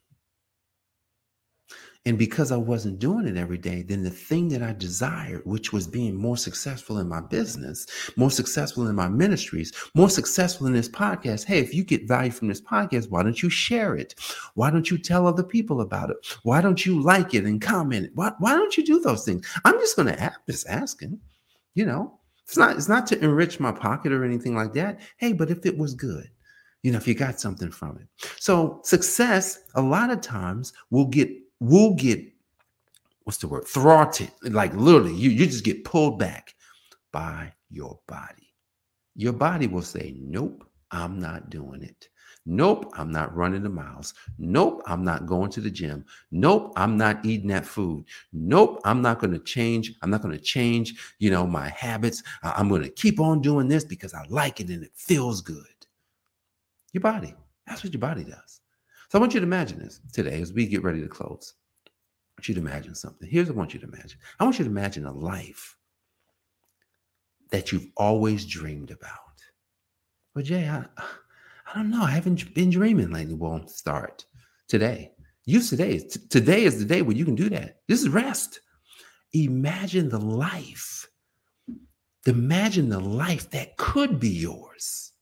And 2.06 2.18
because 2.18 2.52
I 2.52 2.58
wasn't 2.58 3.00
doing 3.00 3.28
it 3.28 3.36
every 3.36 3.58
day, 3.58 3.82
then 3.82 4.04
the 4.04 4.10
thing 4.10 4.48
that 4.50 4.64
I 4.64 4.74
desired, 4.74 5.42
which 5.46 5.74
was 5.74 5.88
being 5.88 6.16
more 6.16 6.38
successful 6.38 7.00
in 7.00 7.10
my 7.10 7.20
business, 7.20 7.86
more 8.16 8.32
successful 8.32 8.88
in 8.88 8.96
my 8.96 9.10
ministries, 9.10 9.74
more 9.94 10.10
successful 10.10 10.68
in 10.68 10.74
this 10.74 10.88
podcast. 10.88 11.44
Hey, 11.44 11.60
if 11.60 11.74
you 11.74 11.84
get 11.84 12.08
value 12.08 12.32
from 12.32 12.48
this 12.48 12.62
podcast, 12.62 13.10
why 13.10 13.24
don't 13.24 13.44
you 13.44 13.50
share 13.50 13.96
it? 13.96 14.16
Why 14.54 14.70
don't 14.70 14.90
you 14.90 14.98
tell 14.98 15.28
other 15.28 15.44
people 15.44 15.82
about 15.82 16.10
it? 16.10 16.18
Why 16.44 16.62
don't 16.62 16.86
you 16.86 17.02
like 17.02 17.34
it 17.34 17.44
and 17.44 17.62
comment? 17.62 18.12
Why, 18.16 18.32
why 18.40 18.54
don't 18.54 18.78
you 18.78 18.86
do 18.86 19.02
those 19.02 19.26
things? 19.26 19.46
I'm 19.66 19.78
just 19.80 19.96
going 19.96 20.08
to 20.08 20.34
just 20.50 20.68
asking, 20.70 21.20
you 21.76 21.86
know, 21.86 22.20
it's 22.46 22.58
not, 22.58 22.78
it's 22.78 22.88
not 22.88 23.06
to 23.08 23.20
enrich 23.22 23.60
my 23.60 23.74
pocket 23.74 24.14
or 24.14 24.24
anything 24.24 24.56
like 24.56 24.72
that. 24.74 25.02
Hey, 25.18 25.34
but 25.34 25.52
if 25.52 25.66
it 25.66 25.78
was 25.78 25.94
good, 25.94 26.30
you 26.84 26.92
know, 26.94 26.98
if 26.98 27.08
you 27.08 27.16
got 27.16 27.42
something 27.42 27.70
from 27.70 27.98
it. 27.98 28.08
So 28.40 28.80
success, 28.84 29.64
a 29.76 29.82
lot 29.82 30.10
of 30.10 30.22
times 30.22 30.72
will 30.90 31.08
get 31.08 31.30
will 31.60 31.94
get 31.96 32.22
what's 33.24 33.40
the 33.40 33.48
word 33.48 33.66
thwarted. 33.68 34.32
Like 34.42 34.74
literally 34.74 35.14
you, 35.14 35.30
you 35.30 35.46
just 35.46 35.66
get 35.66 35.84
pulled 35.84 36.18
back 36.18 36.54
by 37.12 37.52
your 37.70 38.00
body. 38.08 38.54
Your 39.16 39.34
body 39.34 39.68
will 39.68 39.82
say 39.82 40.16
nope 40.18 40.64
i'm 40.92 41.20
not 41.20 41.50
doing 41.50 41.82
it. 41.84 42.08
Nope 42.46 42.90
i'm 42.96 43.12
not 43.12 43.36
running 43.36 43.64
the 43.64 43.70
miles. 43.70 44.14
Nope 44.38 44.82
i'm 44.86 45.04
not 45.04 45.26
going 45.26 45.52
to 45.52 45.62
the 45.62 45.70
gym. 45.72 46.06
Nope 46.32 46.72
i'm 46.78 46.96
not 46.96 47.26
eating 47.26 47.50
that 47.50 47.66
food. 47.66 48.06
Nope 48.32 48.80
i'm 48.86 49.02
not 49.02 49.20
going 49.20 49.34
to 49.34 49.40
change 49.40 49.94
i'm 50.02 50.10
not 50.10 50.22
going 50.22 50.38
to 50.38 50.42
change 50.42 51.16
you 51.20 51.30
know 51.30 51.46
my 51.46 51.70
habits. 51.70 52.24
I'm 52.44 52.70
going 52.70 52.84
to 52.84 52.90
keep 52.90 53.20
on 53.20 53.42
doing 53.42 53.68
this 53.68 53.84
because 53.84 54.14
i 54.14 54.26
like 54.30 54.62
it 54.62 54.70
and 54.70 54.84
it 54.84 54.92
feels 54.96 55.42
good. 55.42 55.66
Your 56.94 57.02
body 57.02 57.36
that's 57.66 57.84
what 57.84 57.92
your 57.92 58.00
body 58.00 58.24
does 58.24 58.57
so 59.10 59.18
I 59.18 59.22
want 59.22 59.34
you 59.34 59.40
to 59.40 59.46
imagine 59.46 59.80
this 59.80 60.00
today 60.12 60.42
as 60.42 60.54
we 60.54 60.66
get 60.66 60.84
ready 60.84 61.02
to 61.02 61.08
close. 61.08 61.54
I 61.88 61.92
want 62.40 62.50
you 62.50 62.56
to 62.56 62.62
imagine 62.62 62.96
something. 62.96 63.28
Here's 63.30 63.48
what 63.48 63.56
I 63.56 63.58
want 63.58 63.74
you 63.74 63.80
to 63.80 63.88
imagine. 63.88 64.20
I 64.40 64.44
want 64.44 64.60
you 64.60 64.66
to 64.66 64.72
imagine 64.72 65.06
a 65.06 65.12
life 65.12 65.76
that 67.52 67.72
you've 67.72 67.88
always 67.96 68.46
dreamed 68.46 68.92
about. 68.92 69.12
Well, 70.36 70.44
Jay, 70.44 70.68
I, 70.68 70.86
I 70.98 71.76
don't 71.76 71.90
know. 71.90 72.04
I 72.04 72.12
haven't 72.12 72.54
been 72.54 72.70
dreaming 72.70 73.12
lately. 73.12 73.34
Well, 73.34 73.66
start 73.68 74.26
today. 74.68 75.14
Use 75.46 75.70
today. 75.70 76.00
T- 76.00 76.20
today 76.30 76.64
is 76.64 76.78
the 76.78 76.86
day 76.86 77.02
where 77.02 77.16
you 77.16 77.26
can 77.26 77.36
do 77.36 77.50
that. 77.50 77.80
This 77.88 78.02
is 78.02 78.10
rest. 78.10 78.60
Imagine 79.34 80.10
the 80.10 80.20
life. 80.20 81.08
Imagine 82.26 82.90
the 82.90 83.00
life 83.00 83.50
that 83.52 83.78
could 83.78 84.20
be 84.20 84.30
yours 84.30 85.14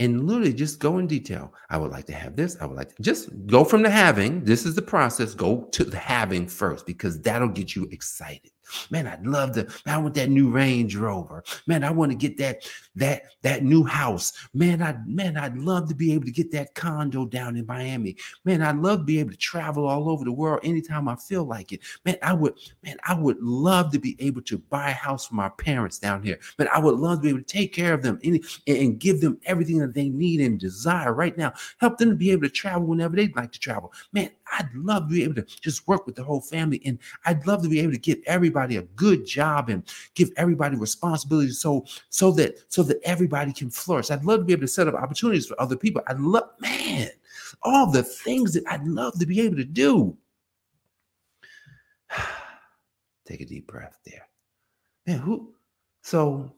and 0.00 0.26
literally 0.26 0.54
just 0.54 0.80
go 0.80 0.98
in 0.98 1.06
detail. 1.06 1.52
I 1.68 1.76
would 1.76 1.90
like 1.90 2.06
to 2.06 2.14
have 2.14 2.34
this. 2.34 2.56
I 2.60 2.66
would 2.66 2.76
like 2.76 2.96
to 2.96 3.02
just 3.02 3.28
go 3.46 3.64
from 3.64 3.82
the 3.82 3.90
having. 3.90 4.42
This 4.42 4.64
is 4.64 4.74
the 4.74 4.82
process. 4.82 5.34
Go 5.34 5.68
to 5.72 5.84
the 5.84 5.98
having 5.98 6.48
first 6.48 6.86
because 6.86 7.20
that'll 7.20 7.48
get 7.48 7.76
you 7.76 7.86
excited. 7.92 8.50
Man, 8.90 9.06
I'd 9.06 9.26
love 9.26 9.52
to. 9.52 9.64
Man, 9.86 9.94
I 9.94 9.98
want 9.98 10.14
that 10.14 10.30
new 10.30 10.50
Range 10.50 10.94
Rover. 10.96 11.44
Man, 11.66 11.84
I 11.84 11.90
want 11.90 12.12
to 12.12 12.16
get 12.16 12.36
that 12.38 12.68
that 12.96 13.22
that 13.42 13.62
new 13.62 13.84
house. 13.84 14.32
Man, 14.54 14.82
I 14.82 14.96
man, 15.06 15.36
I'd 15.36 15.56
love 15.56 15.88
to 15.88 15.94
be 15.94 16.12
able 16.12 16.26
to 16.26 16.32
get 16.32 16.50
that 16.52 16.74
condo 16.74 17.26
down 17.26 17.56
in 17.56 17.66
Miami. 17.66 18.16
Man, 18.44 18.62
I'd 18.62 18.76
love 18.76 19.00
to 19.00 19.04
be 19.04 19.20
able 19.20 19.30
to 19.30 19.36
travel 19.36 19.86
all 19.86 20.10
over 20.10 20.24
the 20.24 20.32
world 20.32 20.60
anytime 20.62 21.08
I 21.08 21.16
feel 21.16 21.44
like 21.44 21.72
it. 21.72 21.80
Man, 22.04 22.16
I 22.22 22.32
would. 22.32 22.54
Man, 22.82 22.96
I 23.06 23.14
would 23.14 23.38
love 23.40 23.92
to 23.92 23.98
be 23.98 24.16
able 24.18 24.42
to 24.42 24.58
buy 24.58 24.90
a 24.90 24.94
house 24.94 25.26
for 25.26 25.34
my 25.34 25.48
parents 25.48 25.98
down 25.98 26.22
here. 26.22 26.38
Man, 26.58 26.68
I 26.72 26.78
would 26.78 26.96
love 26.96 27.18
to 27.18 27.22
be 27.22 27.28
able 27.30 27.38
to 27.38 27.44
take 27.44 27.72
care 27.72 27.94
of 27.94 28.02
them 28.02 28.18
and, 28.24 28.44
and 28.66 28.98
give 28.98 29.20
them 29.20 29.38
everything 29.46 29.78
that 29.78 29.94
they 29.94 30.08
need 30.08 30.40
and 30.40 30.58
desire 30.58 31.12
right 31.12 31.36
now. 31.36 31.52
Help 31.78 31.98
them 31.98 32.10
to 32.10 32.16
be 32.16 32.30
able 32.30 32.42
to 32.42 32.50
travel 32.50 32.86
whenever 32.86 33.16
they'd 33.16 33.36
like 33.36 33.52
to 33.52 33.58
travel. 33.58 33.92
Man, 34.12 34.30
I'd 34.52 34.72
love 34.74 35.08
to 35.08 35.14
be 35.14 35.24
able 35.24 35.34
to 35.36 35.42
just 35.42 35.86
work 35.86 36.06
with 36.06 36.16
the 36.16 36.24
whole 36.24 36.40
family, 36.40 36.80
and 36.84 36.98
I'd 37.24 37.46
love 37.46 37.62
to 37.62 37.68
be 37.68 37.80
able 37.80 37.92
to 37.92 37.98
give 37.98 38.18
everybody 38.26 38.59
a 38.68 38.82
good 38.82 39.26
job 39.26 39.68
and 39.68 39.82
give 40.14 40.30
everybody 40.36 40.76
responsibility 40.76 41.50
so 41.50 41.84
so 42.08 42.30
that 42.32 42.58
so 42.68 42.82
that 42.82 43.00
everybody 43.04 43.52
can 43.52 43.70
flourish. 43.70 44.10
I'd 44.10 44.24
love 44.24 44.40
to 44.40 44.44
be 44.44 44.52
able 44.52 44.62
to 44.62 44.68
set 44.68 44.88
up 44.88 44.94
opportunities 44.94 45.46
for 45.46 45.60
other 45.60 45.76
people. 45.76 46.02
I'd 46.06 46.20
love, 46.20 46.50
man, 46.60 47.10
all 47.62 47.90
the 47.90 48.02
things 48.02 48.54
that 48.54 48.64
I'd 48.68 48.86
love 48.86 49.18
to 49.18 49.26
be 49.26 49.40
able 49.40 49.56
to 49.56 49.64
do. 49.64 50.16
Take 53.26 53.40
a 53.40 53.46
deep 53.46 53.66
breath 53.66 53.98
there. 54.04 54.28
Man, 55.06 55.18
who 55.18 55.54
so 56.02 56.52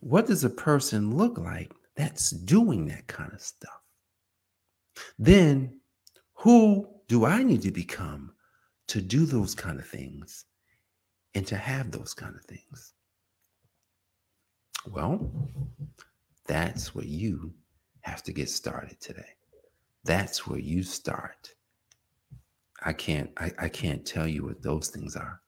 what 0.00 0.26
does 0.26 0.44
a 0.44 0.50
person 0.50 1.16
look 1.16 1.38
like 1.38 1.72
that's 1.96 2.30
doing 2.30 2.86
that 2.86 3.06
kind 3.06 3.32
of 3.32 3.40
stuff? 3.40 3.80
Then 5.18 5.80
who 6.34 6.88
do 7.08 7.24
I 7.24 7.42
need 7.42 7.62
to 7.62 7.70
become 7.70 8.32
to 8.88 9.00
do 9.00 9.26
those 9.26 9.54
kind 9.54 9.78
of 9.78 9.86
things 9.86 10.44
and 11.34 11.46
to 11.46 11.56
have 11.56 11.90
those 11.90 12.14
kind 12.14 12.34
of 12.34 12.44
things? 12.44 12.94
Well, 14.86 15.30
that's 16.46 16.94
where 16.94 17.06
you 17.06 17.54
have 18.02 18.22
to 18.24 18.32
get 18.32 18.50
started 18.50 19.00
today. 19.00 19.36
That's 20.04 20.46
where 20.46 20.58
you 20.58 20.82
start. 20.82 21.54
I 22.84 22.92
can't 22.92 23.30
I, 23.38 23.50
I 23.58 23.68
can't 23.68 24.04
tell 24.04 24.28
you 24.28 24.44
what 24.44 24.62
those 24.62 24.88
things 24.88 25.16
are. 25.16 25.40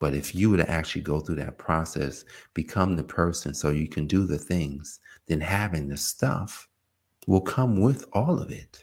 But 0.00 0.14
if 0.14 0.34
you 0.34 0.50
were 0.50 0.56
to 0.56 0.70
actually 0.70 1.02
go 1.02 1.20
through 1.20 1.36
that 1.36 1.58
process, 1.58 2.24
become 2.54 2.96
the 2.96 3.04
person 3.04 3.54
so 3.54 3.68
you 3.70 3.86
can 3.86 4.06
do 4.06 4.26
the 4.26 4.38
things, 4.38 4.98
then 5.26 5.40
having 5.40 5.88
the 5.88 5.96
stuff 5.96 6.66
will 7.26 7.42
come 7.42 7.80
with 7.80 8.06
all 8.14 8.40
of 8.40 8.50
it 8.50 8.82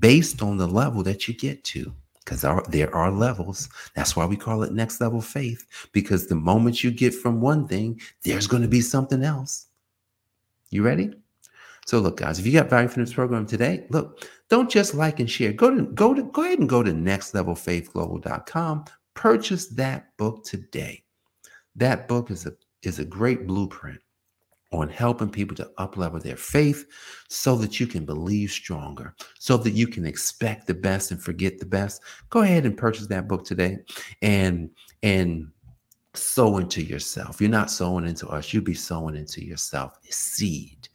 based 0.00 0.42
on 0.42 0.56
the 0.56 0.66
level 0.66 1.02
that 1.04 1.28
you 1.28 1.34
get 1.34 1.62
to. 1.64 1.94
Because 2.30 2.64
there 2.68 2.94
are 2.94 3.10
levels. 3.10 3.68
That's 3.96 4.14
why 4.14 4.24
we 4.24 4.36
call 4.36 4.62
it 4.62 4.72
next 4.72 5.00
level 5.00 5.20
faith. 5.20 5.66
Because 5.90 6.28
the 6.28 6.36
moment 6.36 6.84
you 6.84 6.92
get 6.92 7.12
from 7.12 7.40
one 7.40 7.66
thing, 7.66 8.00
there's 8.22 8.46
going 8.46 8.62
to 8.62 8.68
be 8.68 8.80
something 8.80 9.24
else. 9.24 9.66
You 10.70 10.84
ready? 10.84 11.12
So 11.86 11.98
look, 11.98 12.18
guys, 12.18 12.38
if 12.38 12.46
you 12.46 12.52
got 12.52 12.70
value 12.70 12.86
from 12.86 13.02
this 13.02 13.14
program 13.14 13.46
today, 13.46 13.84
look, 13.90 14.28
don't 14.48 14.70
just 14.70 14.94
like 14.94 15.18
and 15.18 15.28
share. 15.28 15.52
Go 15.52 15.74
to 15.74 15.82
go 15.82 16.14
to 16.14 16.22
go 16.22 16.44
ahead 16.44 16.60
and 16.60 16.68
go 16.68 16.84
to 16.84 16.92
nextlevelfaithglobal.com. 16.92 18.84
Purchase 19.14 19.66
that 19.66 20.16
book 20.16 20.44
today. 20.44 21.02
That 21.74 22.06
book 22.06 22.30
is 22.30 22.46
a 22.46 22.52
is 22.82 23.00
a 23.00 23.04
great 23.04 23.48
blueprint 23.48 24.00
on 24.72 24.88
helping 24.88 25.30
people 25.30 25.56
to 25.56 25.70
uplevel 25.78 26.22
their 26.22 26.36
faith 26.36 26.86
so 27.28 27.56
that 27.56 27.80
you 27.80 27.86
can 27.86 28.04
believe 28.04 28.50
stronger, 28.50 29.14
so 29.38 29.56
that 29.56 29.72
you 29.72 29.86
can 29.86 30.06
expect 30.06 30.66
the 30.66 30.74
best 30.74 31.10
and 31.10 31.22
forget 31.22 31.58
the 31.58 31.66
best. 31.66 32.02
Go 32.28 32.42
ahead 32.42 32.64
and 32.64 32.76
purchase 32.76 33.06
that 33.08 33.28
book 33.28 33.44
today 33.44 33.78
and 34.22 34.70
and 35.02 35.48
sow 36.14 36.58
into 36.58 36.82
yourself. 36.82 37.40
You're 37.40 37.50
not 37.50 37.70
sowing 37.70 38.06
into 38.06 38.28
us, 38.28 38.52
you'll 38.52 38.64
be 38.64 38.74
sowing 38.74 39.16
into 39.16 39.44
yourself 39.44 39.98
a 40.08 40.12
seed 40.12 40.88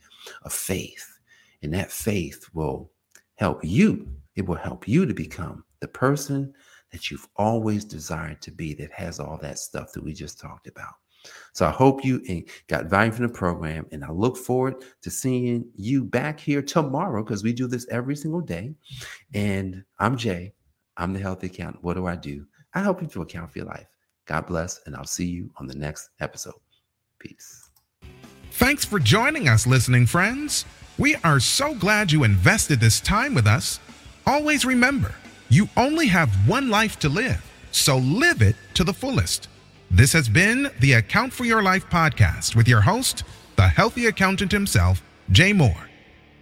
of 0.44 0.54
faith. 0.54 1.20
And 1.62 1.74
that 1.74 1.92
faith 1.92 2.48
will 2.54 2.92
help 3.36 3.64
you. 3.64 4.08
It 4.36 4.46
will 4.46 4.56
help 4.56 4.88
you 4.88 5.06
to 5.06 5.14
become 5.14 5.64
the 5.80 5.88
person 5.88 6.54
that 6.92 7.10
you've 7.10 7.28
always 7.36 7.84
desired 7.86 8.42
to 8.42 8.52
be 8.52 8.74
that 8.76 8.92
has 8.92 9.20
all 9.20 9.38
that 9.42 9.60
stuff 9.60 9.92
that 9.94 10.04
we 10.04 10.14
just 10.14 10.40
talked 10.40 10.68
about. 10.68 10.94
So 11.54 11.66
I 11.66 11.72
hope 11.72 12.04
you 12.04 12.22
got 12.68 12.86
value 12.86 13.12
from 13.12 13.28
the 13.28 13.34
program, 13.34 13.86
and 13.92 14.04
I 14.04 14.12
look 14.12 14.38
forward 14.38 14.84
to 15.02 15.10
seeing 15.10 15.66
you 15.76 16.04
back 16.04 16.40
here 16.40 16.62
tomorrow 16.62 17.24
because 17.24 17.44
we 17.44 17.54
do 17.54 17.68
this 17.68 17.88
every 17.90 18.16
single 18.16 18.42
day. 18.42 18.74
And 19.34 19.84
I'm 20.00 20.18
Jay. 20.18 20.54
I'm 20.98 21.14
the 21.14 21.20
healthy 21.20 21.48
accountant. 21.48 21.84
What 21.84 21.96
do 21.96 22.06
I 22.06 22.16
do? 22.16 22.46
I 22.74 22.82
help 22.82 23.02
you 23.02 23.08
to 23.08 23.22
account 23.22 23.52
for 23.52 23.60
your 23.60 23.68
life. 23.68 23.88
God 24.26 24.48
bless, 24.48 24.82
and 24.86 24.96
I'll 24.96 25.06
see 25.06 25.26
you 25.28 25.50
on 25.58 25.68
the 25.68 25.76
next 25.76 26.10
episode. 26.20 26.56
Peace. 27.20 27.70
Thanks 28.52 28.86
for 28.86 29.00
joining 29.00 29.48
us, 29.48 29.68
listening 29.68 30.06
friends. 30.06 30.66
We 30.98 31.16
are 31.18 31.40
so 31.40 31.76
glad 31.76 32.12
you 32.12 32.24
invested 32.24 32.80
this 32.80 33.02
time 33.02 33.34
with 33.34 33.48
us. 33.48 33.80
Always 34.26 34.66
remember, 34.66 35.14
you 35.50 35.70
only 35.78 36.08
have 36.08 36.34
one 36.48 36.70
life 36.70 36.98
to 37.00 37.10
live, 37.10 37.44
so 37.72 37.98
live 37.98 38.42
it 38.42 38.56
to 38.76 38.84
the 38.84 38.94
fullest. 38.94 39.50
This 39.92 40.14
has 40.14 40.28
been 40.28 40.72
the 40.80 40.94
Account 40.94 41.32
for 41.32 41.46
Your 41.46 41.62
Life 41.62 41.90
podcast 41.90 42.56
with 42.56 42.68
your 42.68 42.82
host, 42.82 43.24
the 43.56 43.68
healthy 43.68 44.08
accountant 44.08 44.52
himself, 44.52 45.02
Jay 45.32 45.54
Moore. 45.54 45.90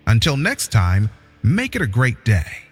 Until 0.08 0.38
next 0.38 0.72
time, 0.72 1.10
make 1.44 1.76
it 1.76 1.82
a 1.82 1.88
great 1.88 2.24
day. 2.26 2.64